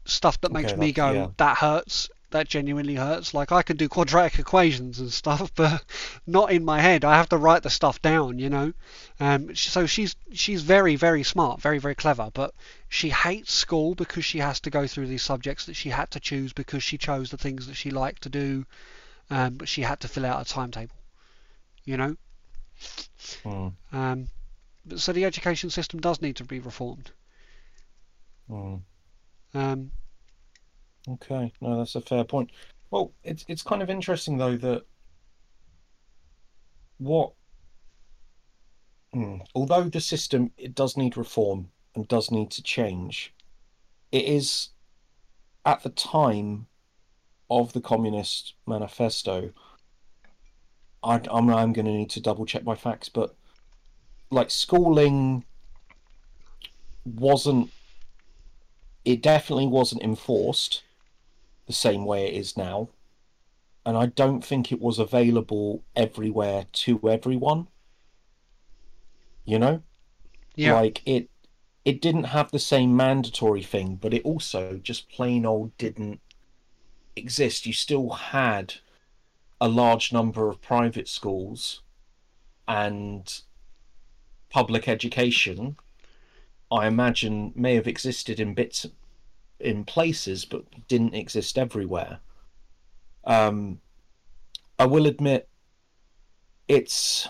[0.06, 1.28] stuff that makes Okay, me go yeah.
[1.38, 2.10] that hurts.
[2.32, 3.34] That genuinely hurts.
[3.34, 5.84] Like i can do quadratic equations and stuff but
[6.28, 7.04] not in my head.
[7.06, 8.74] I have to write the stuff down you know?
[9.20, 12.54] Um, so she's she's very very smart very very clever but
[12.90, 16.20] she hates school because she has to go through these subjects that she had to
[16.20, 18.66] choose because she chose the things that she liked to do
[19.30, 20.96] um, but she had to fill out a timetable
[21.86, 22.16] you know
[23.44, 24.28] Hmm, um,
[24.86, 27.12] but- so the education system does need to be reformed
[28.48, 28.76] hmm.
[29.54, 29.92] um,
[31.08, 32.50] Okay, no, that's a fair point.
[32.90, 34.84] Well, it's it's kind of interesting though that
[36.98, 37.34] what,
[39.14, 39.40] Hmm.
[39.54, 43.34] although the system it does need reform and does need to change,
[44.12, 44.70] it is
[45.66, 46.68] at the time
[47.50, 49.52] of the Communist Manifesto.
[51.04, 53.36] I, I'm I'm going to need to double check my facts, but
[54.32, 55.44] like schooling
[57.06, 57.72] wasn't.
[59.06, 60.84] It definitely wasn't enforced
[61.68, 62.90] the same way it is now.
[63.86, 67.68] And I don't think it was available everywhere to everyone.
[69.44, 69.84] You know?
[70.56, 71.30] yeah Like it
[71.86, 76.22] it didn't have the same mandatory thing, but it also just plain old didn't
[77.16, 77.66] exist.
[77.66, 78.76] You still had
[79.60, 81.82] a large number of private schools
[82.68, 83.42] and
[84.50, 85.76] public education
[86.72, 88.86] I imagine may have existed in bits
[89.60, 92.20] in places but didn't exist everywhere.
[93.26, 93.82] Um
[94.80, 95.48] I will admit
[96.68, 97.28] it's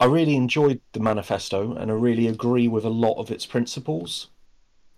[0.00, 4.28] I really enjoyed the manifesto and I really agree with a lot of its principles.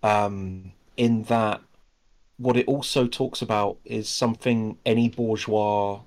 [0.01, 1.61] Um, in that,
[2.37, 5.99] what it also talks about is something any bourgeois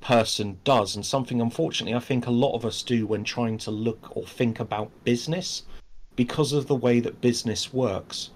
[0.00, 3.70] person does, and something unfortunately I think a lot of us do when trying to
[3.70, 5.64] look or think about business.
[6.16, 8.30] Because of the way that business works,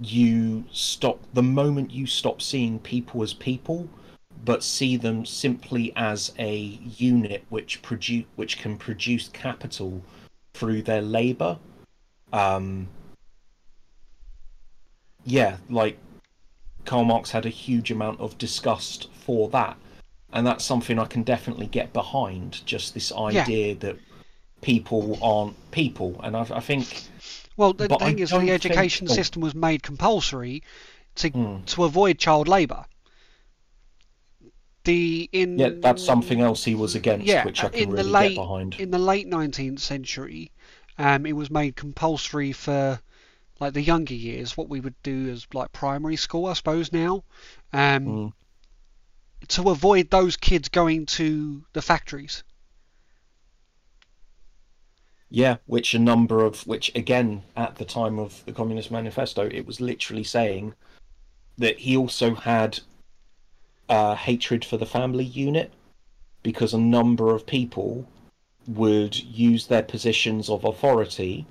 [0.00, 3.88] you stop the moment you stop seeing people as people
[4.44, 6.56] but see them simply as a
[6.96, 10.02] unit which produce which can produce capital
[10.54, 11.58] through their labor
[12.32, 12.88] um
[15.24, 15.98] yeah like
[16.84, 19.76] Karl Marx had a huge amount of disgust for that
[20.32, 23.96] and that's something I can definitely get behind just this idea that
[24.62, 27.04] people aren't people and I, I think
[27.56, 29.14] Well, the But I thing is, the education oh.
[29.14, 30.62] system was made compulsory
[31.16, 31.62] to Hmm.
[31.64, 32.86] to avoid child labour.
[34.84, 37.96] The in yeah that's something else he was against yeah, which I can in the
[37.96, 40.50] really late get behind in the late 19th century,
[40.98, 43.00] um, it was made compulsory for
[43.62, 47.22] like the younger years, what we would do as like primary school, I suppose now,
[47.72, 48.32] um, Mm.
[49.48, 52.42] to avoid those kids going to the factories.
[55.30, 59.64] Yeah, which a number of which again at the time of the Communist Manifesto, it
[59.64, 60.74] was literally saying
[61.56, 62.80] that he also had
[63.88, 65.72] uh, hatred for the family unit
[66.42, 68.08] because a number of people
[68.66, 71.46] would use their positions of authority,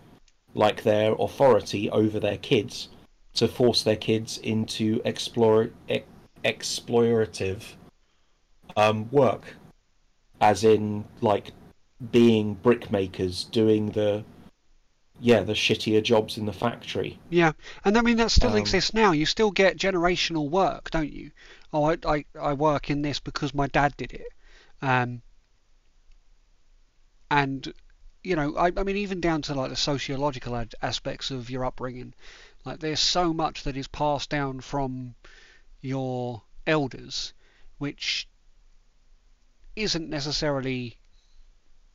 [0.53, 2.89] like their authority over their kids,
[3.33, 6.05] to force their kids into explore ex-
[6.43, 7.63] explorative
[8.75, 9.55] um, work,
[10.39, 11.51] as in like
[12.11, 14.23] being brickmakers, doing the
[15.19, 17.19] yeah the shittier jobs in the factory.
[17.29, 17.51] Yeah,
[17.85, 19.11] and I mean that still Um, exists now.
[19.11, 21.31] You still get generational work, don't you?
[21.71, 24.27] Oh, I, I, I work in this because my dad did it.
[24.81, 25.21] Um,
[27.29, 27.71] and
[28.23, 31.65] you know, I, I mean, even down to like the sociological ad- aspects of your
[31.65, 32.13] upbringing,
[32.65, 35.15] like there's so much that is passed down from
[35.81, 37.33] your elders,
[37.77, 38.27] which
[39.75, 40.97] isn't necessarily,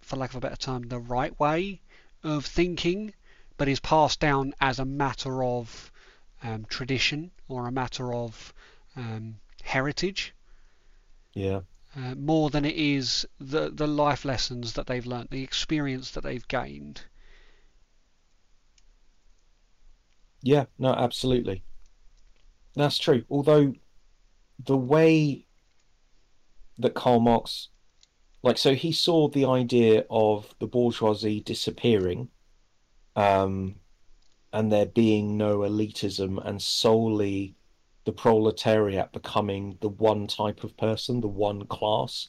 [0.01, 1.81] for lack of a better term, the right way
[2.25, 3.15] of thinking,
[3.57, 5.93] but is passed down as a matter of
[6.43, 8.53] um, tradition or a matter of
[8.97, 10.35] um, heritage.
[11.35, 11.61] Yeah,
[11.97, 16.23] uh, more than it is the the life lessons that they've learnt, the experience that
[16.25, 17.03] they've gained.
[20.47, 21.65] yeah, no, absolutely.
[22.77, 23.25] That's true.
[23.29, 23.75] Although
[24.65, 25.47] the way
[26.79, 27.71] that Karl Marx,
[28.45, 32.29] like, so he saw the idea of the bourgeoisie disappearing,
[33.17, 33.77] um,
[34.53, 37.57] and there being no elitism and solely
[38.07, 42.29] the proletariat becoming the one type of person, the one class.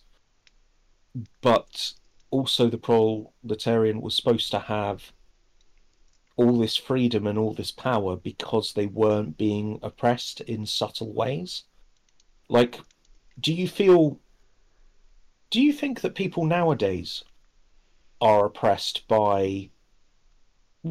[1.41, 1.93] But
[2.31, 5.13] also, the proletarian was supposed to have
[6.35, 11.63] all this freedom and all this power because they weren't being oppressed in subtle ways.
[12.49, 12.79] Like,
[13.39, 14.19] do you feel,
[15.51, 17.23] do you think that people nowadays
[18.19, 19.69] are oppressed by,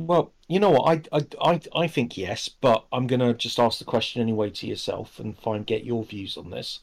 [0.06, 1.08] Well, you know what?
[1.12, 4.50] I, I, I, I think yes, but I'm going to just ask the question anyway
[4.50, 6.80] to yourself and find get your views on this.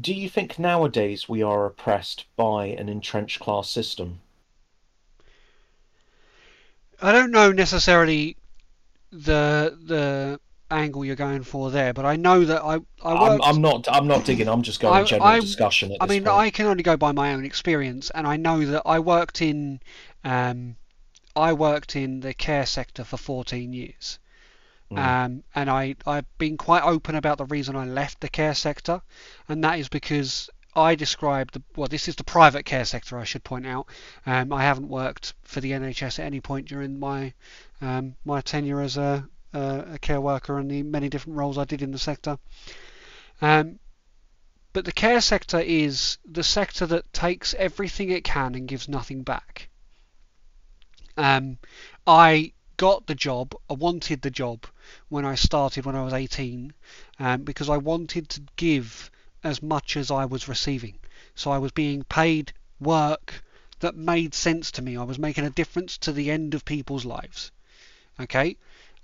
[0.00, 4.20] Do you think nowadays we are oppressed by an entrenched class system?
[7.00, 8.36] I don't know necessarily
[9.12, 13.44] the the angle you're going for there, but I know that I I I'm, worked.
[13.44, 13.88] I'm not.
[13.90, 14.48] I'm not digging.
[14.48, 16.36] I'm just going I- general I- discussion at I mean, point.
[16.36, 19.80] I can only go by my own experience, and I know that I worked in
[20.24, 20.76] um,
[21.36, 24.18] I worked in the care sector for 14 years.
[24.90, 24.98] Mm.
[24.98, 29.02] Um, and I, I've been quite open about the reason I left the care sector,
[29.48, 33.24] and that is because I described the well, this is the private care sector, I
[33.24, 33.86] should point out.
[34.26, 37.32] Um, I haven't worked for the NHS at any point during my
[37.80, 41.64] um, my tenure as a, a, a care worker and the many different roles I
[41.64, 42.38] did in the sector.
[43.40, 43.78] Um,
[44.72, 49.22] but the care sector is the sector that takes everything it can and gives nothing
[49.22, 49.68] back.
[51.16, 51.58] Um,
[52.06, 54.66] I got the job, I wanted the job
[55.08, 56.74] when I started when I was 18
[57.20, 59.10] um, because I wanted to give
[59.44, 60.98] as much as I was receiving.
[61.34, 63.44] So I was being paid work
[63.80, 64.96] that made sense to me.
[64.96, 67.52] I was making a difference to the end of people's lives.
[68.18, 68.56] Okay?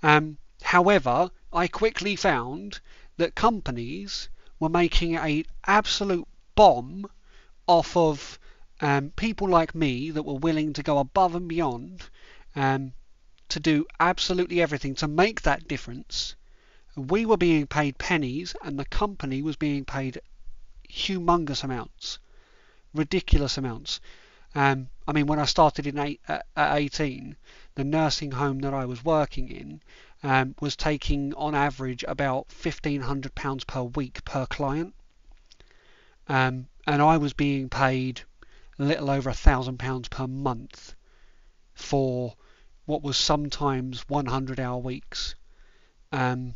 [0.02, 2.80] Um, however, I quickly found
[3.18, 7.06] that companies were making a absolute bomb
[7.66, 8.38] off of
[8.80, 12.08] um, people like me that were willing to go above and beyond
[12.56, 12.92] um,
[13.48, 16.34] to do absolutely everything to make that difference.
[16.96, 20.20] We were being paid pennies, and the company was being paid
[20.88, 22.18] humongous amounts,
[22.94, 24.00] ridiculous amounts.
[24.54, 27.36] Um, I mean, when I started in eight, at, at 18,
[27.74, 29.82] the nursing home that I was working in
[30.22, 34.94] um, was taking on average about £1,500 per week per client.
[36.28, 38.22] Um, and I was being paid
[38.80, 40.94] a little over a thousand pounds per month
[41.74, 42.34] for
[42.86, 45.34] what was sometimes 100 hour weeks
[46.12, 46.54] um,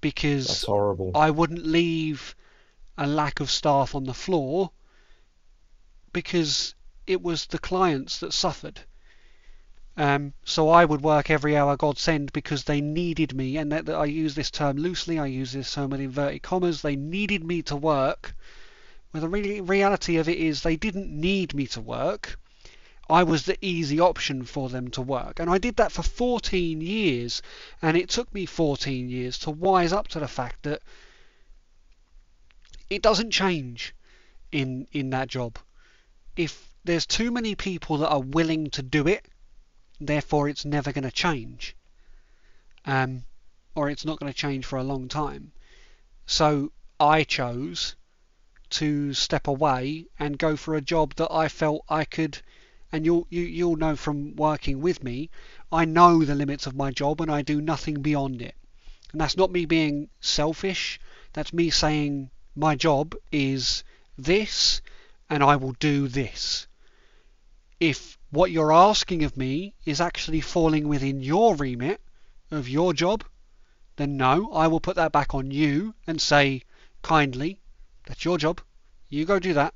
[0.00, 1.12] because That's horrible.
[1.14, 2.34] I wouldn't leave
[2.98, 4.70] a lack of staff on the floor
[6.12, 6.74] because
[7.06, 8.80] it was the clients that suffered.
[9.96, 13.86] Um, so I would work every hour God send because they needed me, and that,
[13.86, 15.18] that I use this term loosely.
[15.18, 16.82] I use this term with inverted commas.
[16.82, 18.34] They needed me to work.
[19.12, 22.38] Well, the re- reality of it is they didn't need me to work.
[23.10, 26.80] I was the easy option for them to work, and I did that for 14
[26.80, 27.42] years.
[27.82, 30.80] And it took me 14 years to wise up to the fact that
[32.88, 33.94] it doesn't change
[34.50, 35.58] in in that job.
[36.36, 39.26] If there's too many people that are willing to do it,
[40.00, 41.76] therefore it's never going to change,
[42.86, 43.24] um,
[43.74, 45.52] or it's not going to change for a long time.
[46.24, 47.94] So I chose
[48.72, 52.40] to step away and go for a job that I felt I could.
[52.90, 55.30] And you'll you, you'll know from working with me,
[55.70, 58.54] I know the limits of my job and I do nothing beyond it.
[59.12, 61.00] And that's not me being selfish.
[61.32, 63.84] That's me saying my job is
[64.18, 64.82] this
[65.30, 66.66] and I will do this.
[67.80, 72.00] If what you're asking of me is actually falling within your remit
[72.50, 73.24] of your job,
[73.96, 76.62] then no, I will put that back on you and say
[77.02, 77.58] kindly,
[78.06, 78.60] that's your job.
[79.08, 79.74] You go do that.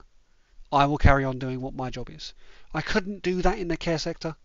[0.73, 2.35] I will carry on doing what my job is.
[2.75, 4.37] I couldn't do that in the care sector.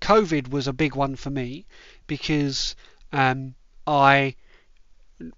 [0.00, 1.66] COVID was a big one for me
[2.06, 2.76] because
[3.12, 3.54] um,
[3.86, 4.36] I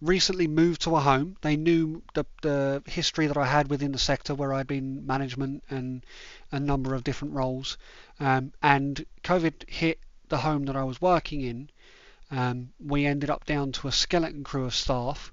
[0.00, 1.36] recently moved to a home.
[1.42, 5.62] They knew the, the history that I had within the sector where I'd been management
[5.70, 6.04] and
[6.50, 7.78] a number of different roles.
[8.18, 11.70] Um, and COVID hit the home that I was working in.
[12.30, 15.32] Um, we ended up down to a skeleton crew of staff.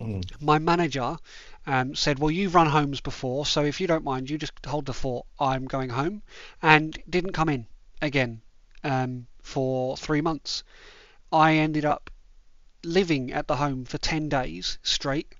[0.00, 0.24] Mm.
[0.40, 1.16] My manager
[1.66, 4.86] um, said, Well, you've run homes before, so if you don't mind, you just hold
[4.86, 5.26] the fort.
[5.38, 6.22] I'm going home.
[6.62, 7.66] And didn't come in
[8.00, 8.40] again
[8.84, 10.62] um, for three months.
[11.32, 12.10] I ended up
[12.84, 15.34] living at the home for 10 days straight.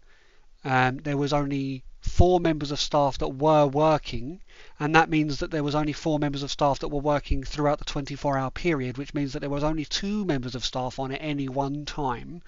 [0.65, 4.41] Um, there was only four members of staff that were working,
[4.81, 7.79] and that means that there was only four members of staff that were working throughout
[7.79, 11.13] the 24 hour period, which means that there was only two members of staff on
[11.13, 12.43] at any one time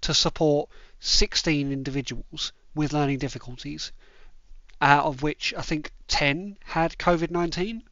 [0.00, 3.90] to support 16 individuals with learning difficulties,
[4.80, 7.82] out of which I think 10 had COVID 19.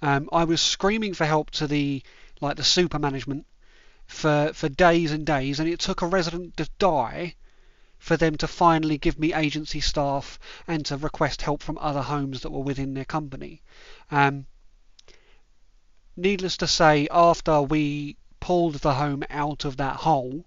[0.00, 2.02] Um, I was screaming for help to the
[2.40, 3.46] like the super management
[4.06, 7.36] for for days and days, and it took a resident to die
[7.98, 12.40] for them to finally give me agency staff and to request help from other homes
[12.40, 13.62] that were within their company.
[14.10, 14.46] Um,
[16.16, 20.44] needless to say, after we pulled the home out of that hole,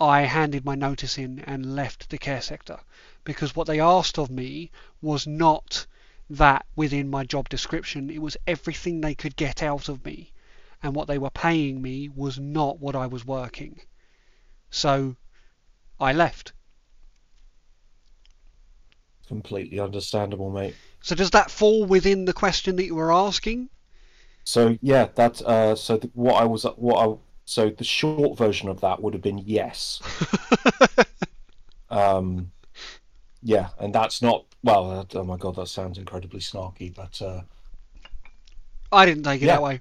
[0.00, 2.80] I handed my notice in and left the care sector
[3.24, 4.70] because what they asked of me
[5.02, 5.86] was not
[6.30, 8.10] that within my job description.
[8.10, 10.32] It was everything they could get out of me,
[10.82, 13.80] and what they were paying me was not what I was working.
[14.70, 15.16] So
[15.98, 16.52] I left.
[19.26, 20.76] Completely understandable, mate.
[21.02, 23.68] So does that fall within the question that you were asking?
[24.44, 27.14] So yeah, that uh, so the, what I was what I
[27.48, 30.00] so the short version of that would have been yes.
[31.90, 32.50] um,
[33.42, 35.06] yeah, and that's not well.
[35.14, 37.42] Oh my god, that sounds incredibly snarky, but uh,
[38.92, 39.56] I didn't take it Yeah.
[39.56, 39.80] that way.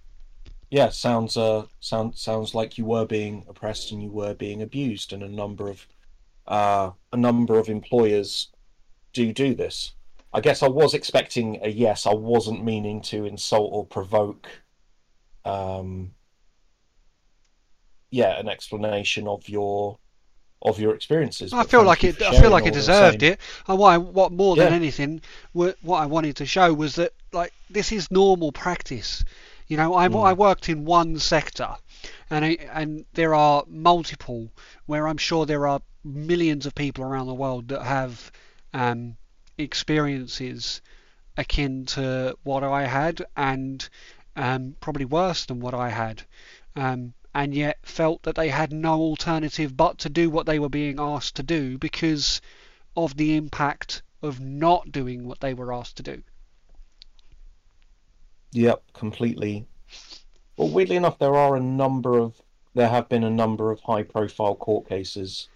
[0.70, 5.13] yeah, sounds uh sound sounds like you were being oppressed and you were being abused,
[5.13, 5.88] and a number of
[6.47, 8.49] uh a number of employers
[9.13, 9.93] do do this.
[10.34, 12.05] I guess I was expecting a yes.
[12.05, 14.49] I wasn't meaning to insult or provoke.
[15.45, 16.13] Um,
[18.18, 19.99] yeah, an explanation of your
[20.63, 21.53] of your experiences.
[21.53, 22.20] I feel like it.
[22.20, 23.39] I feel like it deserved it.
[23.68, 25.22] And what, what more than anything,
[25.53, 29.24] what I wanted to show was that like this is normal practice.
[29.68, 30.26] You know, I, Mm.
[30.30, 31.76] I worked in one sector,
[32.32, 34.49] and I, and there are multiple
[34.88, 38.32] where I'm sure there are millions of people around the world that have
[38.74, 39.18] um,
[39.59, 40.82] experiences
[41.38, 43.88] akin to what I had, and
[44.36, 46.24] um, probably worse than what I had.
[46.76, 50.70] Um, and yet felt that they had no alternative but to do what they were
[50.70, 52.42] being asked to do because
[52.96, 56.24] of the impact of not doing what they were asked to do.
[58.54, 59.68] Yep, completely.
[60.58, 62.42] Well, weirdly enough, there are a number of
[62.74, 65.48] there have been a number of high-profile court cases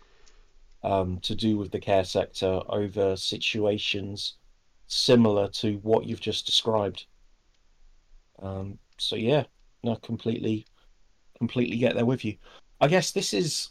[0.84, 4.36] um, to do with the care sector over situations
[4.86, 7.08] similar to what you've just described.
[8.40, 9.46] Um, so yeah,
[9.84, 10.68] no, completely,
[11.42, 12.36] completely get there with you.
[12.80, 13.70] I guess this is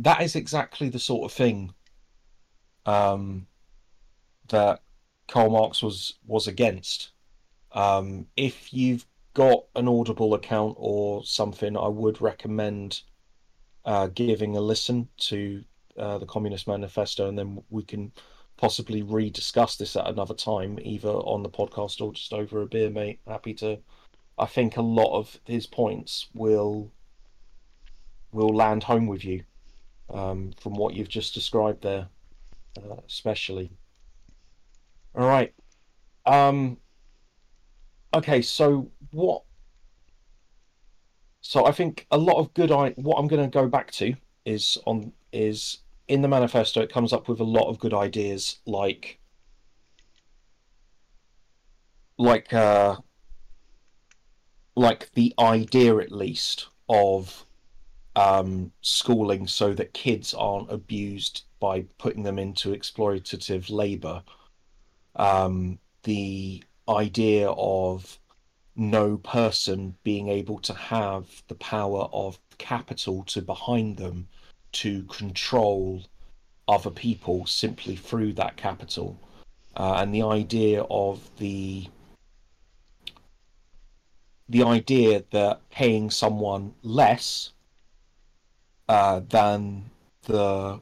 [0.00, 1.72] that is exactly the sort of thing
[2.84, 3.46] um,
[4.48, 4.82] that
[5.28, 7.12] Karl Marx was was against.
[7.70, 13.02] Um, if you've got an Audible account or something, I would recommend
[13.84, 15.62] uh, giving a listen to
[15.96, 18.10] uh, the Communist Manifesto, and then we can
[18.56, 22.90] possibly rediscuss this at another time, either on the podcast or just over a beer,
[22.90, 23.20] mate.
[23.28, 23.78] Happy to.
[24.40, 26.90] I think a lot of his points will
[28.32, 29.44] will land home with you
[30.08, 32.08] um, from what you've just described there,
[32.78, 33.70] uh, especially.
[35.14, 35.52] All right.
[36.24, 36.78] Um,
[38.14, 39.42] okay, so what?
[41.42, 42.72] So I think a lot of good.
[42.72, 44.14] I what I'm going to go back to
[44.46, 45.78] is on is
[46.08, 46.80] in the manifesto.
[46.80, 49.18] It comes up with a lot of good ideas, like
[52.16, 52.96] like uh,
[54.80, 57.44] like the idea at least of
[58.16, 64.22] um, schooling so that kids aren't abused by putting them into exploitative labor.
[65.16, 68.18] Um, the idea of
[68.74, 74.26] no person being able to have the power of capital to behind them
[74.72, 76.02] to control
[76.68, 79.20] other people simply through that capital.
[79.76, 81.86] Uh, and the idea of the
[84.50, 87.52] the idea that paying someone less
[88.88, 89.84] uh, than
[90.22, 90.80] the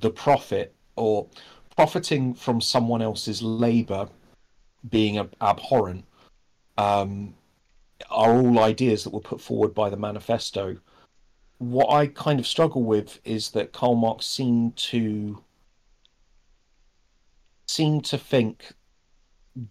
[0.00, 1.26] the profit or
[1.74, 4.08] profiting from someone else's labor
[4.88, 6.04] being ab- abhorrent
[6.78, 7.34] um,
[8.10, 10.76] are all ideas that were put forward by the manifesto.
[11.58, 15.42] What I kind of struggle with is that Karl Marx seemed to
[17.66, 18.72] seemed to think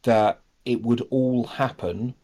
[0.03, 2.15] that it would all happen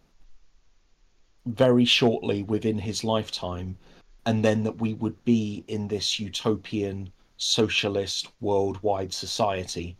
[1.45, 3.77] very shortly within his lifetime,
[4.25, 9.95] and then that we would be in this utopian socialist worldwide society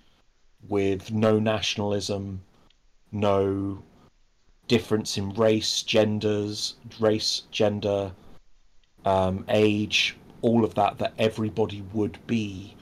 [0.68, 2.42] with no nationalism,
[3.12, 3.82] no
[4.68, 8.12] difference in race, genders, race, gender,
[9.06, 12.76] um, age, all of that, that everybody would be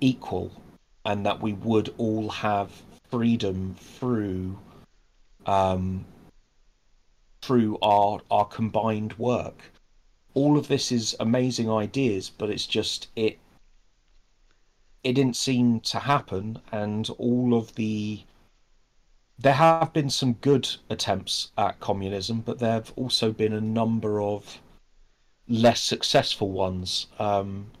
[0.00, 0.50] equal
[1.04, 2.70] and that we would all have
[3.10, 4.56] freedom through
[5.46, 6.04] um,
[7.42, 9.72] through our our combined work.
[10.34, 13.38] All of this is amazing ideas, but it's just it
[15.04, 18.22] it didn't seem to happen and all of the
[19.38, 24.20] there have been some good attempts at communism, but there have also been a number
[24.20, 24.60] of
[25.48, 27.08] less successful ones.
[27.18, 27.72] Um,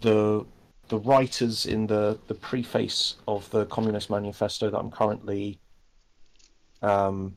[0.00, 0.44] the
[0.88, 5.58] the writers in the, the preface of the Communist Manifesto that I'm currently,
[6.80, 7.36] um,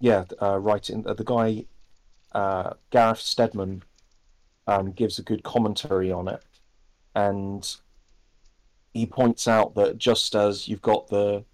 [0.00, 1.64] yeah, uh, writing, the guy
[2.32, 3.82] uh, Gareth Stedman
[4.66, 6.42] um, gives a good commentary on it,
[7.14, 7.76] and
[8.94, 11.44] he points out that just as you've got the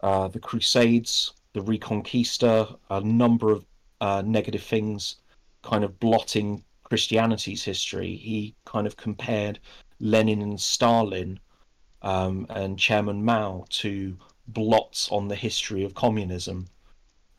[0.00, 3.64] uh, the Crusades, the Reconquista, a number of
[4.00, 5.16] uh, negative things
[5.62, 9.58] kind of blotting Christianity's history, he kind of compared
[10.00, 11.38] Lenin and Stalin
[12.02, 14.16] um, and Chairman Mao to
[14.48, 16.66] blots on the history of communism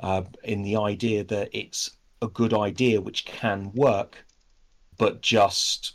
[0.01, 1.91] uh, in the idea that it's
[2.21, 4.25] a good idea which can work,
[4.97, 5.93] but just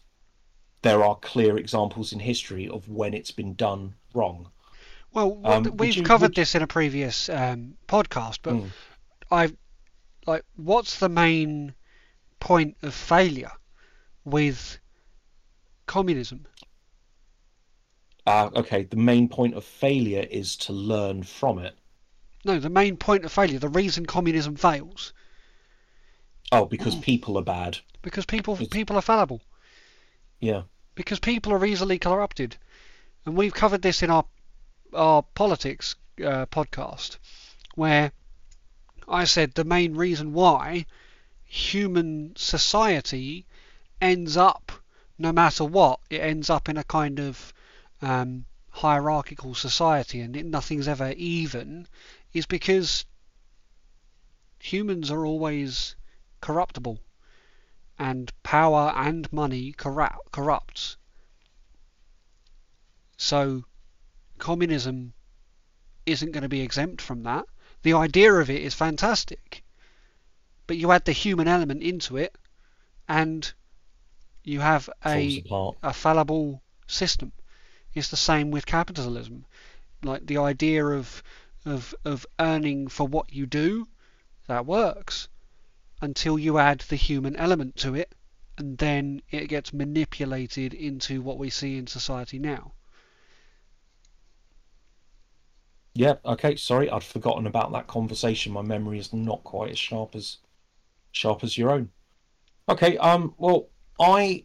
[0.82, 4.50] there are clear examples in history of when it's been done wrong.
[5.12, 8.70] Well, Um, what- we've you- covered would- this in a previous um, podcast, but Mm.
[9.30, 9.52] I
[10.26, 11.74] like what's the main
[12.40, 13.52] point of failure
[14.24, 14.78] with
[15.86, 16.46] communism?
[18.26, 21.78] Uh, okay, the main point of failure is to learn from it.
[22.46, 25.12] No, the main point of failure, the reason communism fails,
[26.52, 27.78] Oh, because people are bad.
[28.02, 29.42] because people It's- people are fallible,
[30.38, 30.62] Yeah.
[30.94, 32.56] because people are easily corrupted,
[33.24, 34.24] and we've covered this in our
[34.94, 37.18] our politics uh, podcast,
[37.74, 38.12] where
[39.08, 40.86] I said the main reason why
[41.44, 43.44] human society
[44.00, 44.70] ends up,
[45.18, 47.52] no matter what, it ends up in a kind of
[48.00, 51.88] um, hierarchical society and it, nothing's ever even,
[52.36, 53.06] is because
[54.58, 55.96] humans are always
[56.42, 57.00] corruptible
[57.98, 60.98] and power and money corrupt, corrupts.
[63.16, 63.64] So
[64.38, 65.14] communism
[66.04, 67.46] isn't going to be exempt from that.
[67.82, 69.64] The idea of it is fantastic,
[70.66, 72.36] but you add the human element into it,
[73.08, 73.50] and
[74.44, 75.42] you have a
[75.82, 77.32] a fallible system.
[77.94, 79.46] It's the same with capitalism.
[80.02, 81.22] Like the idea of
[81.66, 83.88] of of earning for what you do,
[84.46, 85.28] that works
[86.00, 88.14] until you add the human element to it,
[88.56, 92.72] and then it gets manipulated into what we see in society now.
[95.94, 98.52] Yeah, okay, sorry, I'd forgotten about that conversation.
[98.52, 100.38] My memory is not quite as sharp as
[101.12, 101.90] sharp as your own.
[102.68, 104.44] Okay, um, well, I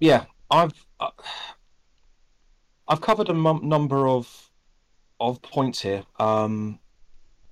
[0.00, 1.10] yeah, I've uh,
[2.86, 4.51] I've covered a number of
[5.22, 6.04] of points here.
[6.18, 6.78] Um,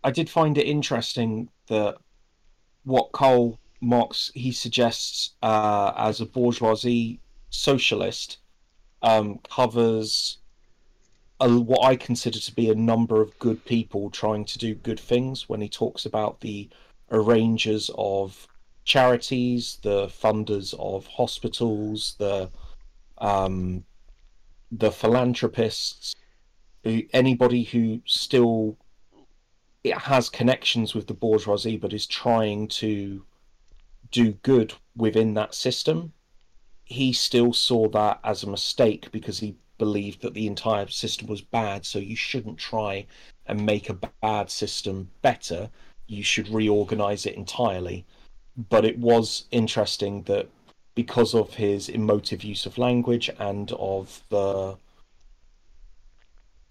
[0.03, 1.97] I did find it interesting that
[2.85, 8.39] what Karl Marx he suggests uh, as a bourgeoisie socialist
[9.03, 10.39] um, covers
[11.41, 15.01] a, what I consider to be a number of good people trying to do good
[15.01, 16.69] things when he talks about the
[17.11, 18.47] arrangers of
[18.85, 22.51] charities, the funders of hospitals, the
[23.19, 23.85] um,
[24.73, 26.15] the philanthropists,
[26.85, 28.77] anybody who still
[29.85, 33.25] has connections with the bourgeoisie but is trying to
[34.11, 36.13] do good within that system.
[36.85, 41.41] He still saw that as a mistake because he believed that the entire system was
[41.41, 43.07] bad, so you shouldn't try
[43.47, 45.71] and make a bad system better.
[46.07, 48.05] You should reorganize it entirely.
[48.69, 50.49] But it was interesting that
[50.95, 54.77] because of his emotive use of language and of the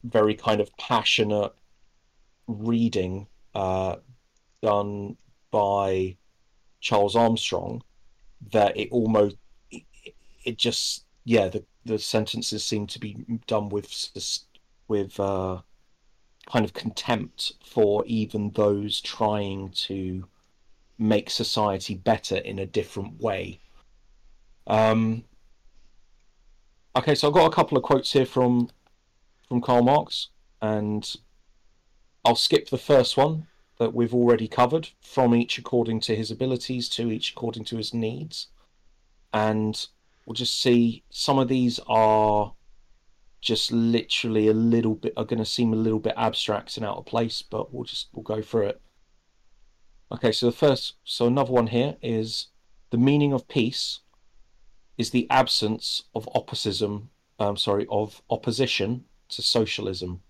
[0.04, 1.52] very kind of passionate
[2.48, 3.98] reading uh,
[4.62, 5.18] done
[5.52, 6.18] by
[6.80, 7.84] Charles Armstrong,
[8.52, 9.36] that it almost
[9.72, 9.84] it,
[10.46, 14.10] it just yeah the the sentences seem to be done with
[14.88, 15.60] with uh,
[16.52, 20.28] kind of contempt for even those trying to
[20.98, 23.60] make society better in a different way.
[24.68, 25.24] Um,
[26.96, 28.70] okay, so I've got a couple of quotes here from
[29.50, 30.30] from Karl Marx,
[30.62, 31.16] and
[32.24, 33.48] I'll skip the first one
[33.80, 37.94] that we've already covered from each according to his abilities to each according to his
[37.94, 38.48] needs.
[39.34, 39.88] And
[40.26, 42.54] we'll just see some of these are
[43.42, 46.98] just literally a little bit are going to seem a little bit abstract and out
[46.98, 48.82] of place, but we'll just we'll go through it.
[50.12, 52.48] Okay, so the first so another one here is
[52.92, 54.02] the meaning of peace
[54.98, 60.22] is the absence of opposition um sorry of opposition to socialism.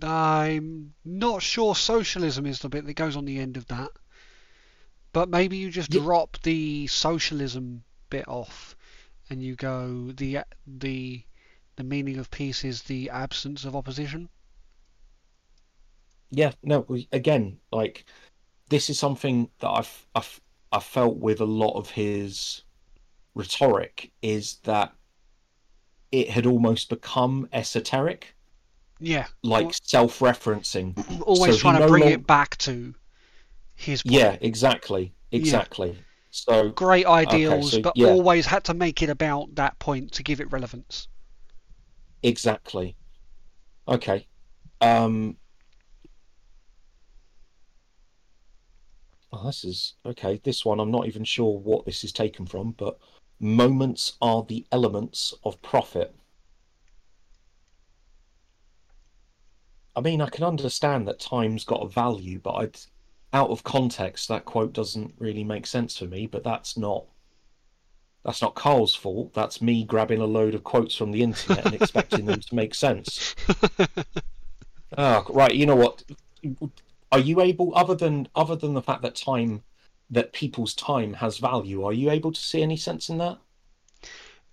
[0.00, 3.90] I'm not sure socialism is the bit that goes on the end of that.
[5.12, 6.00] But maybe you just Yeah.
[6.00, 8.76] drop the socialism bit off
[9.28, 11.24] and you go the the
[11.74, 14.28] the meaning of peace is the absence of opposition.
[16.30, 18.04] Yeah, no, again, like
[18.68, 20.40] this is something that I've I've
[20.72, 22.64] I felt with a lot of his
[23.36, 24.92] rhetoric is that
[26.10, 28.34] it had almost become esoteric,
[28.98, 29.26] Yeah.
[29.42, 31.20] like self-referencing.
[31.22, 32.94] Always so trying to no bring long- it back to
[33.74, 34.14] his point.
[34.14, 35.98] Yeah, exactly, exactly.
[36.30, 38.08] So great ideals, so, but yeah.
[38.08, 41.08] always had to make it about that point to give it relevance.
[42.22, 42.96] exactly.
[43.88, 44.26] Okay.
[44.80, 45.36] Um.
[49.32, 50.40] Oh, this is okay.
[50.42, 52.98] This one, I'm not even sure what this is taken from, but
[53.38, 56.14] moments are the elements of profit.
[59.94, 62.78] I mean, I can understand that time's got a value, but I'd,
[63.32, 66.26] out of context, that quote doesn't really make sense for me.
[66.26, 67.06] But that's not
[68.26, 69.32] that's not Karl's fault.
[69.34, 72.74] That's me grabbing a load of quotes from the internet and expecting them to make
[72.74, 73.36] sense.
[74.98, 75.54] Oh, right.
[75.54, 76.02] You know what?
[77.12, 79.62] Are you able, other than other than the fact that time,
[80.10, 83.38] that people's time has value, are you able to see any sense in that?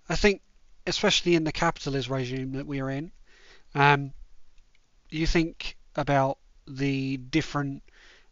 [0.08, 0.42] I think,
[0.86, 3.12] especially in the capitalist regime that we are in,
[3.74, 4.12] um,
[5.10, 7.82] you think about the different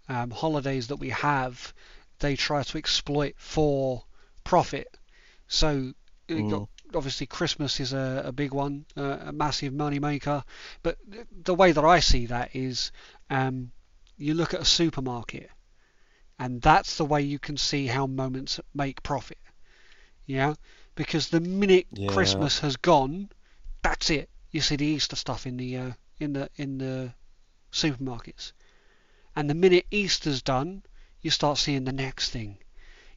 [0.08, 1.72] um, holidays that we have,
[2.18, 4.04] they try to exploit for
[4.44, 4.88] profit.
[5.48, 5.92] So
[6.28, 6.68] you got- Mm.
[6.94, 10.44] obviously Christmas is a, a big one, uh, a massive money maker.
[10.82, 12.90] But th- the way that I see that is,
[13.30, 13.72] um,
[14.18, 15.50] you look at a supermarket,
[16.42, 19.38] and that's the way you can see how moments make profit.
[20.26, 20.54] Yeah,
[20.94, 22.06] because the minute Yeah.
[22.06, 23.30] Christmas has gone,
[23.82, 24.28] that's it.
[24.50, 27.14] You see the Easter stuff in the uh, in the in the
[27.72, 28.52] supermarkets,
[29.36, 30.82] and the minute Easter's done,
[31.20, 32.58] you start seeing the next thing,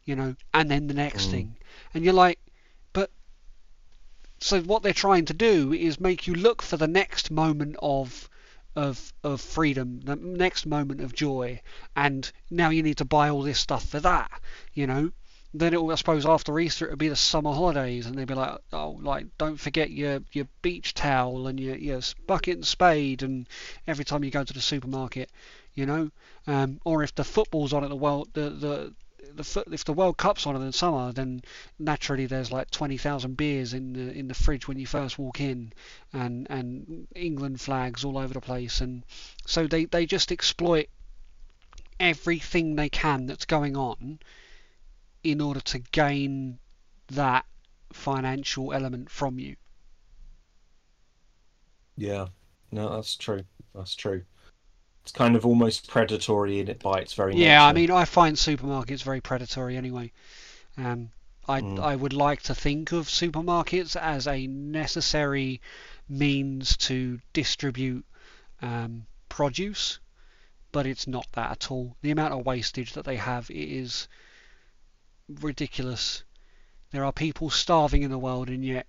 [0.03, 1.31] you know, and then the next Mm.
[1.31, 1.57] thing,
[1.93, 2.39] and you're like,
[2.93, 3.11] but
[4.39, 8.29] so what they're trying to do is make you look for the next moment of
[8.75, 11.61] of of freedom, the next moment of joy,
[11.95, 14.29] and now you need to buy all this stuff for that,
[14.73, 15.11] you know.
[15.53, 18.33] Then it will, I suppose, after Easter it'll be the summer holidays, and they'll be
[18.33, 23.23] like, oh, like don't forget your your beach towel and your your bucket and spade,
[23.23, 23.47] and
[23.87, 25.31] every time you go to the supermarket,
[25.73, 26.11] you know.
[26.45, 28.93] Um, or if the football's on at the world, the the
[29.33, 31.41] the if the World Cup's on in the summer, then
[31.79, 35.73] naturally there's like 20,000 beers in the in the fridge when you first walk in,
[36.13, 39.03] and and England flags all over the place, and
[39.45, 40.89] so they they just exploit
[41.99, 44.19] everything they can that's going on
[45.23, 46.59] in order to gain
[47.07, 47.45] that
[47.93, 49.55] financial element from you.
[51.97, 52.27] Yeah,
[52.71, 53.43] no, that's true.
[53.73, 54.23] That's true.
[55.05, 57.45] It's kind of almost predatory in it by its very nature.
[57.45, 60.11] Yeah, I mean, I find supermarkets very predatory anyway.
[60.77, 61.11] Um,
[61.47, 61.79] I Mm.
[61.79, 65.61] I would like to think of supermarkets as a necessary
[66.09, 68.03] means to distribute
[68.63, 69.99] um, produce,
[70.71, 71.95] but it's not that at all.
[72.01, 74.07] The amount of wastage that they have it is
[75.29, 76.23] ridiculous.
[76.89, 78.87] There are people starving in the world, and yet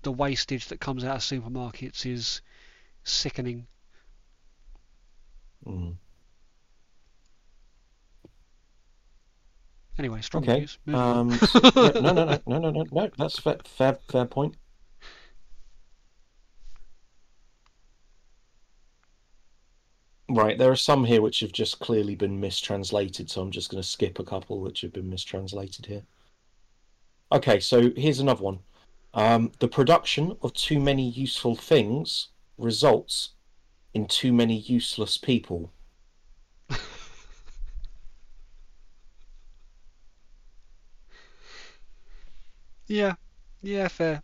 [0.00, 2.40] the wastage that comes out of supermarkets is
[3.04, 3.66] sickening.
[5.66, 5.96] Mm.
[9.98, 10.60] Anyway, strong Okay.
[10.60, 10.78] views.
[10.88, 13.10] Um, s- yeah, no, no, no, no, no, no, no.
[13.18, 14.56] That's fair, fair, fair point.
[20.28, 23.82] Right, there are some here which have just clearly been mistranslated, so I'm just going
[23.82, 26.04] to skip a couple which have been mistranslated here.
[27.32, 28.60] Okay, so here's another one.
[29.12, 33.30] Um, the production of too many useful things results
[33.94, 35.72] in too many useless people.
[42.86, 43.14] Yeah,
[43.62, 44.22] yeah, fair,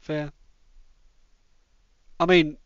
[0.00, 0.32] fair.
[2.18, 2.56] I mean,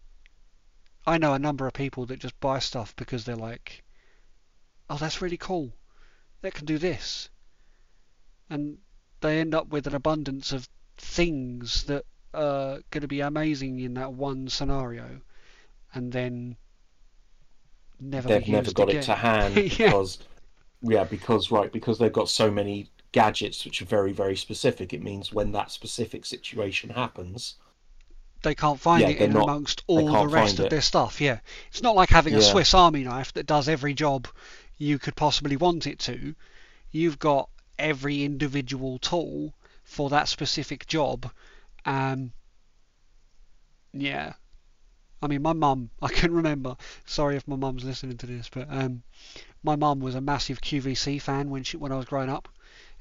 [1.07, 3.82] I know a number of people that just buy stuff because they're like,
[4.88, 5.72] oh, that's really cool.
[6.42, 7.30] That can do this.
[8.48, 8.78] And
[9.20, 13.94] they end up with an abundance of things that are going to be amazing in
[13.94, 15.20] that one scenario
[15.95, 16.57] and then
[18.01, 19.01] never They've never got again.
[19.01, 19.86] it to hand Yeah.
[19.86, 20.18] because,
[20.82, 24.93] yeah, because right, because they've got so many gadgets which are very, very specific.
[24.93, 27.57] It means when that specific situation happens,
[28.43, 30.70] they can't find Yeah, it in not- amongst all the rest of it.
[30.70, 31.20] their stuff.
[31.20, 34.28] Yeah, it's not like having a Swiss Army knife that does every job
[34.78, 36.34] you could possibly want it to.
[36.91, 39.53] You've got every individual tool
[39.84, 41.30] for that specific job.
[41.84, 42.32] Um,
[43.93, 44.32] yeah,
[45.22, 46.76] I mean, my mum, I can remember.
[47.04, 49.02] Sorry if my mum's listening to this, but um,
[49.62, 52.48] my mum was a massive QVC fan when she when I was growing up,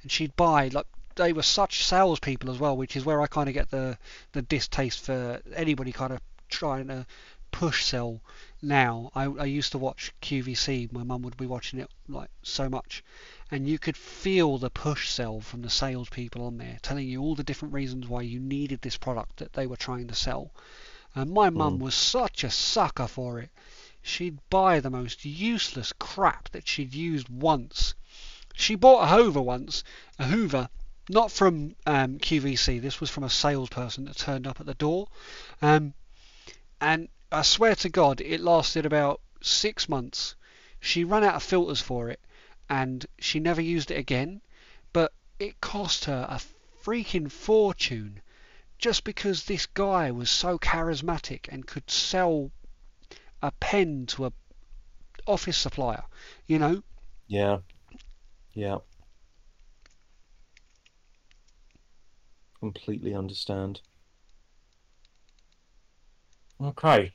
[0.02, 3.48] and she'd buy like they were such salespeople as well, which is where I kind
[3.48, 3.98] of get the
[4.34, 7.06] the distaste for anybody kind of trying to
[7.52, 8.22] push sell
[8.62, 9.12] now.
[9.16, 10.92] I, I used to watch QVC.
[10.92, 13.04] My mum would be watching it like so much,
[13.50, 17.36] and you could feel the push sell from the salespeople on there, telling you all
[17.36, 20.52] the different reasons why you needed this product that they were trying to sell.
[21.16, 21.82] And my mum Mm.
[21.82, 23.50] was such a sucker for it.
[24.02, 27.96] She'd buy the most useless crap that she'd used once.
[28.54, 29.84] she bought a Hoover once,
[30.20, 30.70] a Hoover,
[31.10, 32.80] not from um, QVC.
[32.80, 35.08] This was from a salesperson that turned up at the door,
[35.62, 35.94] um,
[36.82, 40.36] and I swear to God, it lasted about six months.
[40.80, 42.20] She ran out of filters for it,
[42.70, 44.42] and she never used it again.
[44.94, 46.40] But it cost her a
[46.84, 48.22] freaking fortune
[48.80, 52.50] just because this guy was so charismatic and could sell
[53.42, 54.34] a pen to a
[55.28, 56.04] office supplier,
[56.48, 56.82] you know.
[57.28, 57.60] Yeah.
[58.54, 58.78] Yeah.
[62.60, 63.82] Completely understand.
[66.62, 67.14] Okay.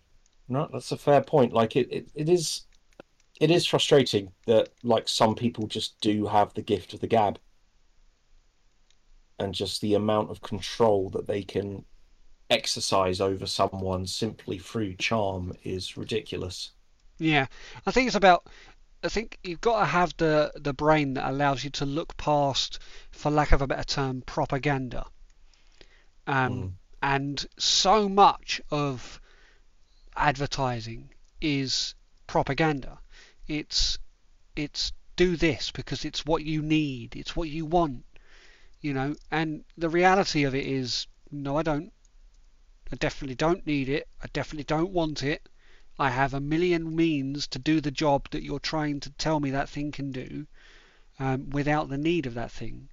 [0.49, 1.53] No, that's a fair point.
[1.53, 2.63] Like it, it, it is
[3.41, 7.39] it is frustrating that like some people just do have the gift of the gab.
[9.39, 11.85] And just the amount of control that they can
[12.51, 16.73] exercise over someone simply through charm is ridiculous.
[17.19, 17.47] Yeah,
[17.87, 18.47] I think it's about.
[19.03, 22.79] I think you've got to have the the brain that allows you to look past,
[23.11, 25.07] for lack of a better term, propaganda.
[26.27, 26.75] Um, Mm.
[27.03, 29.21] and so much of
[30.17, 31.11] advertising
[31.41, 31.95] is
[32.27, 33.01] propaganda.
[33.49, 33.99] It's
[34.57, 38.05] it's do this because it's what you need, it's what you want,
[38.85, 39.15] you know.
[39.31, 41.91] And the reality of it is, no, I don't.
[42.93, 44.07] I definitely don't need it.
[44.23, 45.49] I definitely don't want it.
[45.99, 49.51] I have a million means to do the job that you're trying to tell me
[49.51, 50.47] that thing can do
[51.19, 52.91] um, without the need of that thing.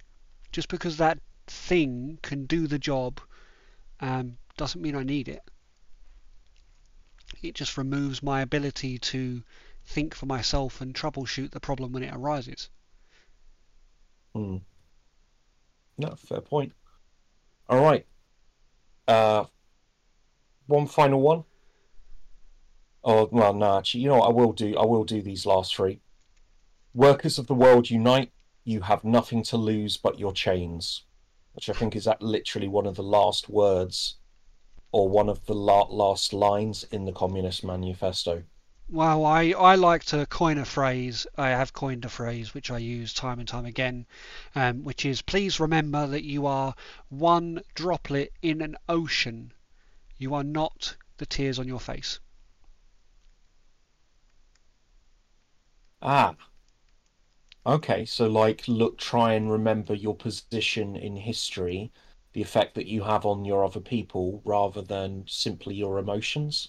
[0.50, 3.20] Just because that thing can do the job
[4.00, 5.42] um, doesn't mean I need it.
[7.42, 9.42] It just removes my ability to
[9.84, 12.70] think for myself and troubleshoot the problem when it arises.
[14.34, 14.58] Hmm.
[16.02, 16.72] No, fair point.
[17.68, 18.04] All right.
[19.06, 19.44] Uh,
[20.66, 21.44] one final one.
[23.04, 23.78] Oh well, no.
[23.78, 24.30] Actually, you know what?
[24.30, 24.76] I will do.
[24.76, 26.00] I will do these last three.
[26.92, 28.32] Workers of the world unite.
[28.64, 31.04] You have nothing to lose but your chains,
[31.52, 34.18] which I think is that literally one of the last words,
[34.90, 38.42] or one of the la- last lines in the Communist Manifesto.
[38.92, 41.26] Well, I, I like to coin a phrase.
[41.38, 44.06] I have coined a phrase which I use time and time again,
[44.54, 46.74] um, which is please remember that you are
[47.08, 49.54] one droplet in an ocean.
[50.18, 52.20] You are not the tears on your face.
[56.02, 56.36] Ah.
[57.64, 61.90] Okay, so like look try and remember your position in history,
[62.34, 66.68] the effect that you have on your other people rather than simply your emotions.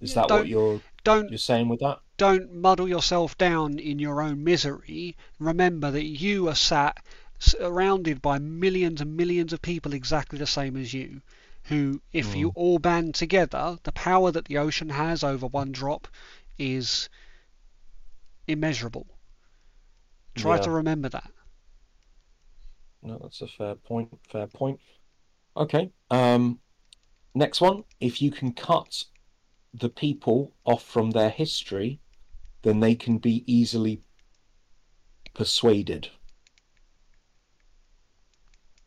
[0.00, 2.00] Is that don't- what you're Don't you're saying with that?
[2.16, 5.16] don't muddle yourself down in your own misery.
[5.40, 7.04] Remember that you are sat
[7.40, 11.20] surrounded by millions and millions of people exactly the same as you,
[11.64, 16.06] who, if you all band together, the power that the ocean has over one drop
[16.58, 17.08] is
[18.46, 19.06] immeasurable.
[20.36, 20.62] Try Yeah.
[20.62, 21.30] to remember that.
[23.02, 24.08] No, that's a fair point.
[24.30, 24.78] Fair point.
[25.56, 25.90] Okay.
[26.10, 26.60] Um,
[27.34, 27.82] next one.
[27.98, 29.04] If you can cut
[29.74, 32.00] the people off from their history,
[32.62, 34.02] then they can be easily
[35.34, 36.08] persuaded.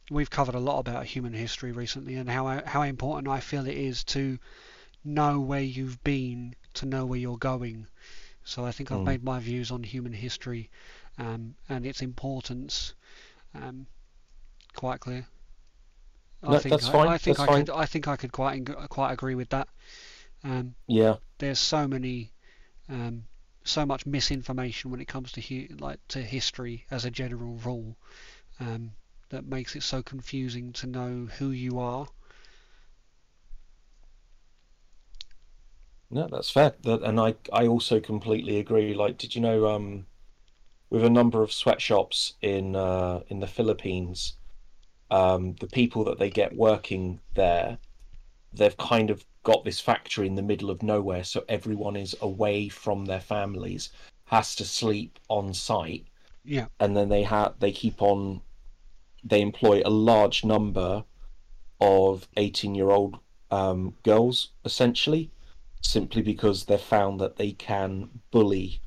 [0.10, 3.78] We've covered a lot about human history recently and how how important I feel it
[3.78, 4.40] is to
[5.04, 7.88] know where you've been to know where you're going.
[8.44, 9.06] So I think I've Mm.
[9.06, 10.70] made my views on human history
[11.18, 12.96] um, and its importance
[13.54, 13.88] um,
[14.76, 15.28] quite clear.
[16.44, 17.50] I No, think that's I, fine, I think that's I fine.
[17.50, 19.68] could I think I could quite quite agree with that.
[20.46, 21.18] Um, Yeah.
[21.40, 22.32] there's so many
[22.90, 23.26] um,
[23.64, 27.98] so much misinformation when it comes to hu- like to history as a general rule
[28.60, 28.94] um,
[29.30, 32.08] that makes it so confusing to know who you are.
[36.10, 36.76] No, that's fair.
[36.84, 38.94] That, and I, I also completely agree.
[38.94, 40.08] Like, did you know, um,
[40.92, 44.36] with a number of sweatshops in uh, in the Philippines,
[45.12, 47.80] um, the people that they get working there,
[48.54, 52.68] they've kind of got this factory in the middle of nowhere, so everyone is away
[52.68, 53.92] from their families,
[54.26, 56.06] has to sleep on site,
[56.44, 58.42] Yeah, and then they have they keep on,
[59.24, 61.06] they employ a large number
[61.80, 63.20] of eighteen-year-old
[63.52, 65.32] um, girls essentially
[65.82, 68.82] simply because they've found that they can bully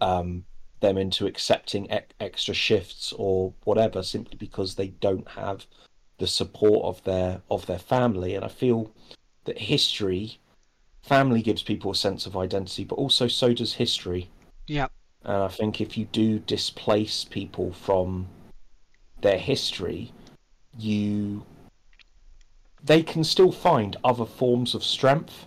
[0.00, 0.44] um,
[0.80, 5.66] them into accepting e- extra shifts or whatever simply because they don't have
[6.18, 8.36] the support of their of their family.
[8.36, 8.92] And i feel
[9.48, 10.38] that history
[11.02, 14.30] family gives people a sense of identity but also so does history
[14.66, 14.86] yeah,
[15.24, 18.26] and i think if you do displace people from
[19.20, 20.12] their history
[20.78, 21.44] you
[22.84, 25.46] they can still find other forms of strength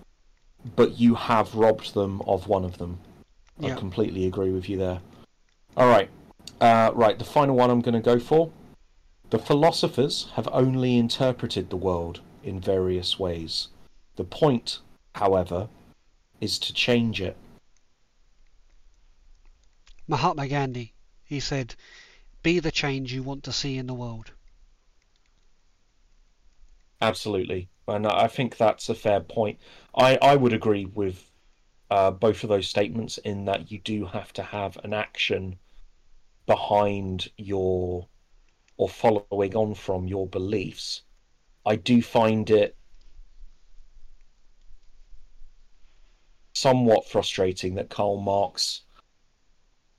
[0.76, 3.00] but you have robbed them of one of them.
[3.64, 5.02] I completely agree with you there.
[5.78, 6.10] All right.
[6.60, 8.52] Uh, right, the final one I'm going to go for.
[9.30, 13.70] The philosophers have only interpreted the world in various ways.
[14.16, 14.80] The point,
[15.16, 15.70] however,
[16.40, 17.38] is to change it.
[20.08, 20.94] Mahatma Gandhi,
[21.24, 21.76] he said,
[22.44, 24.32] be the change you want to see in the world.
[27.02, 27.70] Absolutely.
[27.88, 29.60] And I think that's a fair point.
[29.96, 31.30] I, I would agree with
[31.90, 35.58] uh, both of those statements in that you do have to have an action
[36.46, 38.08] behind your
[38.78, 41.04] or following on from your beliefs.
[41.66, 42.76] I do find it
[46.62, 48.82] somewhat frustrating that Karl Marx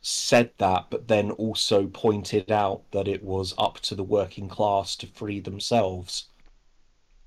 [0.00, 4.94] said that, but then also pointed out that it was up to the working class
[4.96, 6.28] to free themselves.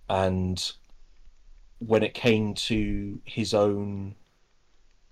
[0.08, 0.72] And
[1.80, 4.16] when it came to his own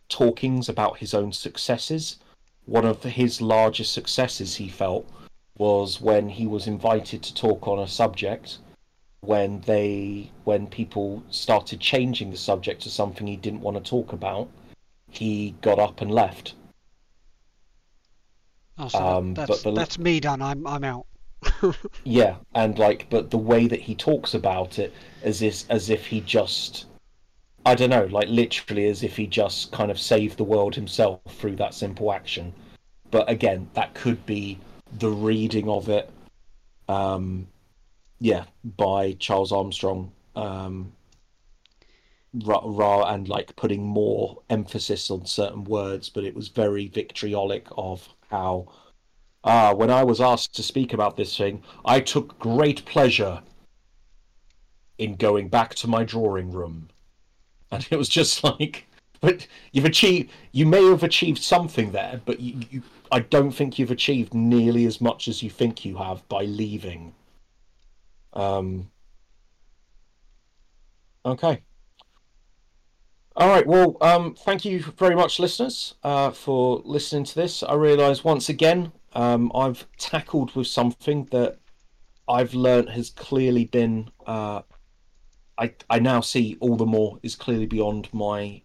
[0.07, 2.19] talkings about his own successes,
[2.65, 5.05] one of his largest successes he felt
[5.57, 8.59] was when he was invited to talk on a subject
[9.25, 14.11] when they when people started changing the subject to something he didn't want to talk
[14.13, 14.49] about
[15.09, 16.55] he got up and left
[18.77, 20.41] Oh, so Um, that's, but the- that's me done.
[20.41, 21.05] I'm I'm out.
[22.05, 24.93] yeah and like but the way that he talks about it
[25.23, 26.85] is as if as if he just
[27.65, 31.19] i don't know like literally as if he just kind of saved the world himself
[31.27, 32.53] through that simple action
[33.11, 34.57] but again that could be
[34.99, 36.09] the reading of it
[36.87, 37.45] um
[38.23, 40.91] yeah by charles armstrong um
[42.45, 47.67] ra, ra and like putting more emphasis on certain words but it was very vitriolic
[47.77, 48.67] of how
[49.45, 53.41] Ah, when I was asked to speak about this thing, I took great pleasure
[54.97, 56.89] in going back to my drawing room.
[57.69, 58.85] And it was just like,
[59.19, 63.77] but you've achieved, you may have achieved something there, but you, you, I don't think
[63.77, 67.13] you've achieved nearly as much as you think you have by leaving.
[68.33, 68.91] Um,
[71.25, 71.63] okay.
[73.35, 73.65] All right.
[73.65, 77.63] Well, um, thank you very much, listeners, uh, for listening to this.
[77.63, 81.57] I realise once again um, I've tackled with something that
[82.27, 84.09] I've learnt has clearly been.
[84.25, 84.61] Uh,
[85.57, 88.61] I I now see all the more is clearly beyond my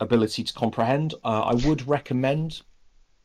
[0.00, 1.14] ability to comprehend.
[1.24, 2.62] Uh, I would recommend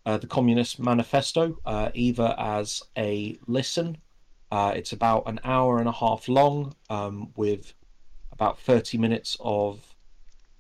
[0.05, 3.97] uh, the Communist Manifesto uh, either as a listen.
[4.52, 7.74] Uh, it's about an hour and a half long, um, with
[8.32, 9.96] about thirty minutes of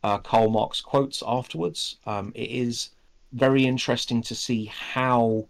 [0.03, 1.97] uh, Karl Marx quotes afterwards.
[2.05, 2.89] Um, it is
[3.31, 5.47] very interesting to see how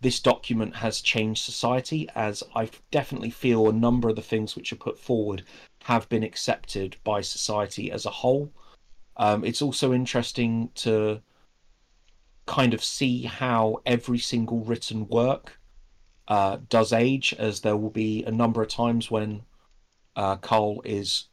[0.00, 4.72] this document has changed society, as I definitely feel a number of the things which
[4.72, 5.44] are put forward
[5.84, 8.52] have been accepted by society as a whole.
[9.16, 11.20] Um, it's also interesting to
[12.46, 15.58] kind of see how every single written work
[16.28, 19.42] uh, does age, as there will be a number of times when
[20.16, 20.36] uh,
[20.84, 21.26] is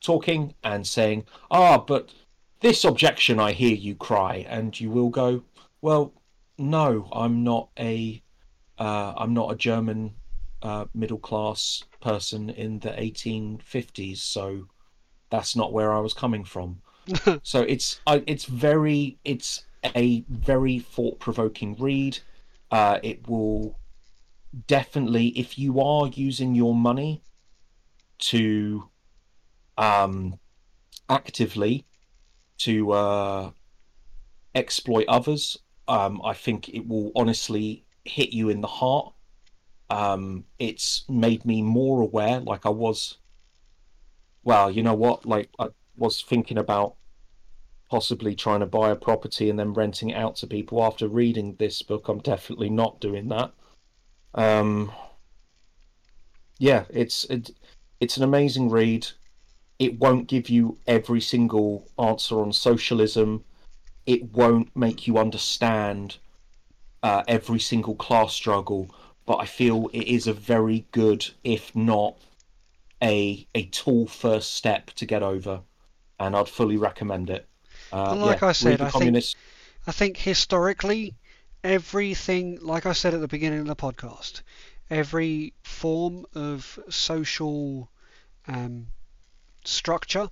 [0.00, 2.12] talking and saying, Ah, but
[2.60, 5.42] this objection I hear you cry, and you will go,
[5.80, 6.12] Well,
[6.58, 8.22] no, I'm not a
[8.78, 10.14] uh, I'm not a German
[10.62, 14.66] uh, middle class person in the 1850s, so
[15.30, 16.80] that's not where I was coming from.
[17.42, 19.64] so it's I, it's very it's
[19.94, 22.18] a very thought provoking read.
[22.70, 23.76] Uh, it will
[24.66, 27.22] definitely if you are using your money
[28.18, 28.88] to
[29.76, 30.38] um,
[31.08, 31.86] actively
[32.58, 33.50] to uh,
[34.54, 39.12] exploit others um, I think it will honestly hit you in the heart.
[39.90, 43.18] Um, it's made me more aware, like I was.
[44.42, 45.26] Well, you know what?
[45.26, 46.96] Like I was thinking about
[47.90, 51.56] possibly trying to buy a property and then renting it out to people after reading
[51.58, 52.08] this book.
[52.08, 53.52] I'm definitely not doing that.
[54.34, 54.92] Um,
[56.58, 57.50] yeah, it's it,
[58.00, 59.06] it's an amazing read.
[59.78, 63.44] It won't give you every single answer on socialism
[64.06, 66.18] it won't make you understand
[67.02, 68.94] uh, every single class struggle,
[69.26, 72.16] but I feel it is a very good, if not
[73.02, 75.60] a a tall first step to get over,
[76.20, 77.46] and I'd fully recommend it.
[77.92, 79.16] Uh, And like yeah, I said, I think-
[79.86, 81.14] I think historically,
[81.64, 84.42] everything, like I said at the beginning of the podcast,
[84.90, 87.90] every form of social
[88.46, 88.88] um,
[89.64, 90.28] structure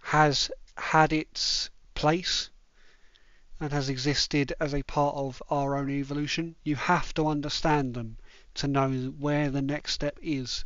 [0.00, 2.50] has had its place
[3.60, 6.56] and has existed as a part of our own evolution.
[6.64, 8.18] You have to understand them
[8.54, 10.64] to know where the next step is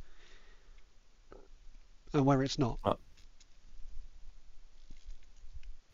[2.15, 2.99] and where it's not.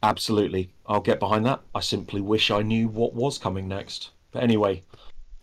[0.03, 1.61] Absolutely, I'll get behind that.
[1.74, 4.11] I simply wish I knew what was coming next.
[4.30, 4.82] But anyway,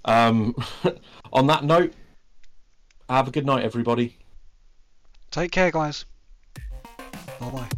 [0.06, 0.56] um,
[1.34, 1.94] on that note,
[3.10, 4.18] have a good night, everybody.
[5.32, 6.06] Take care, guys.
[7.40, 7.70] Bye bye.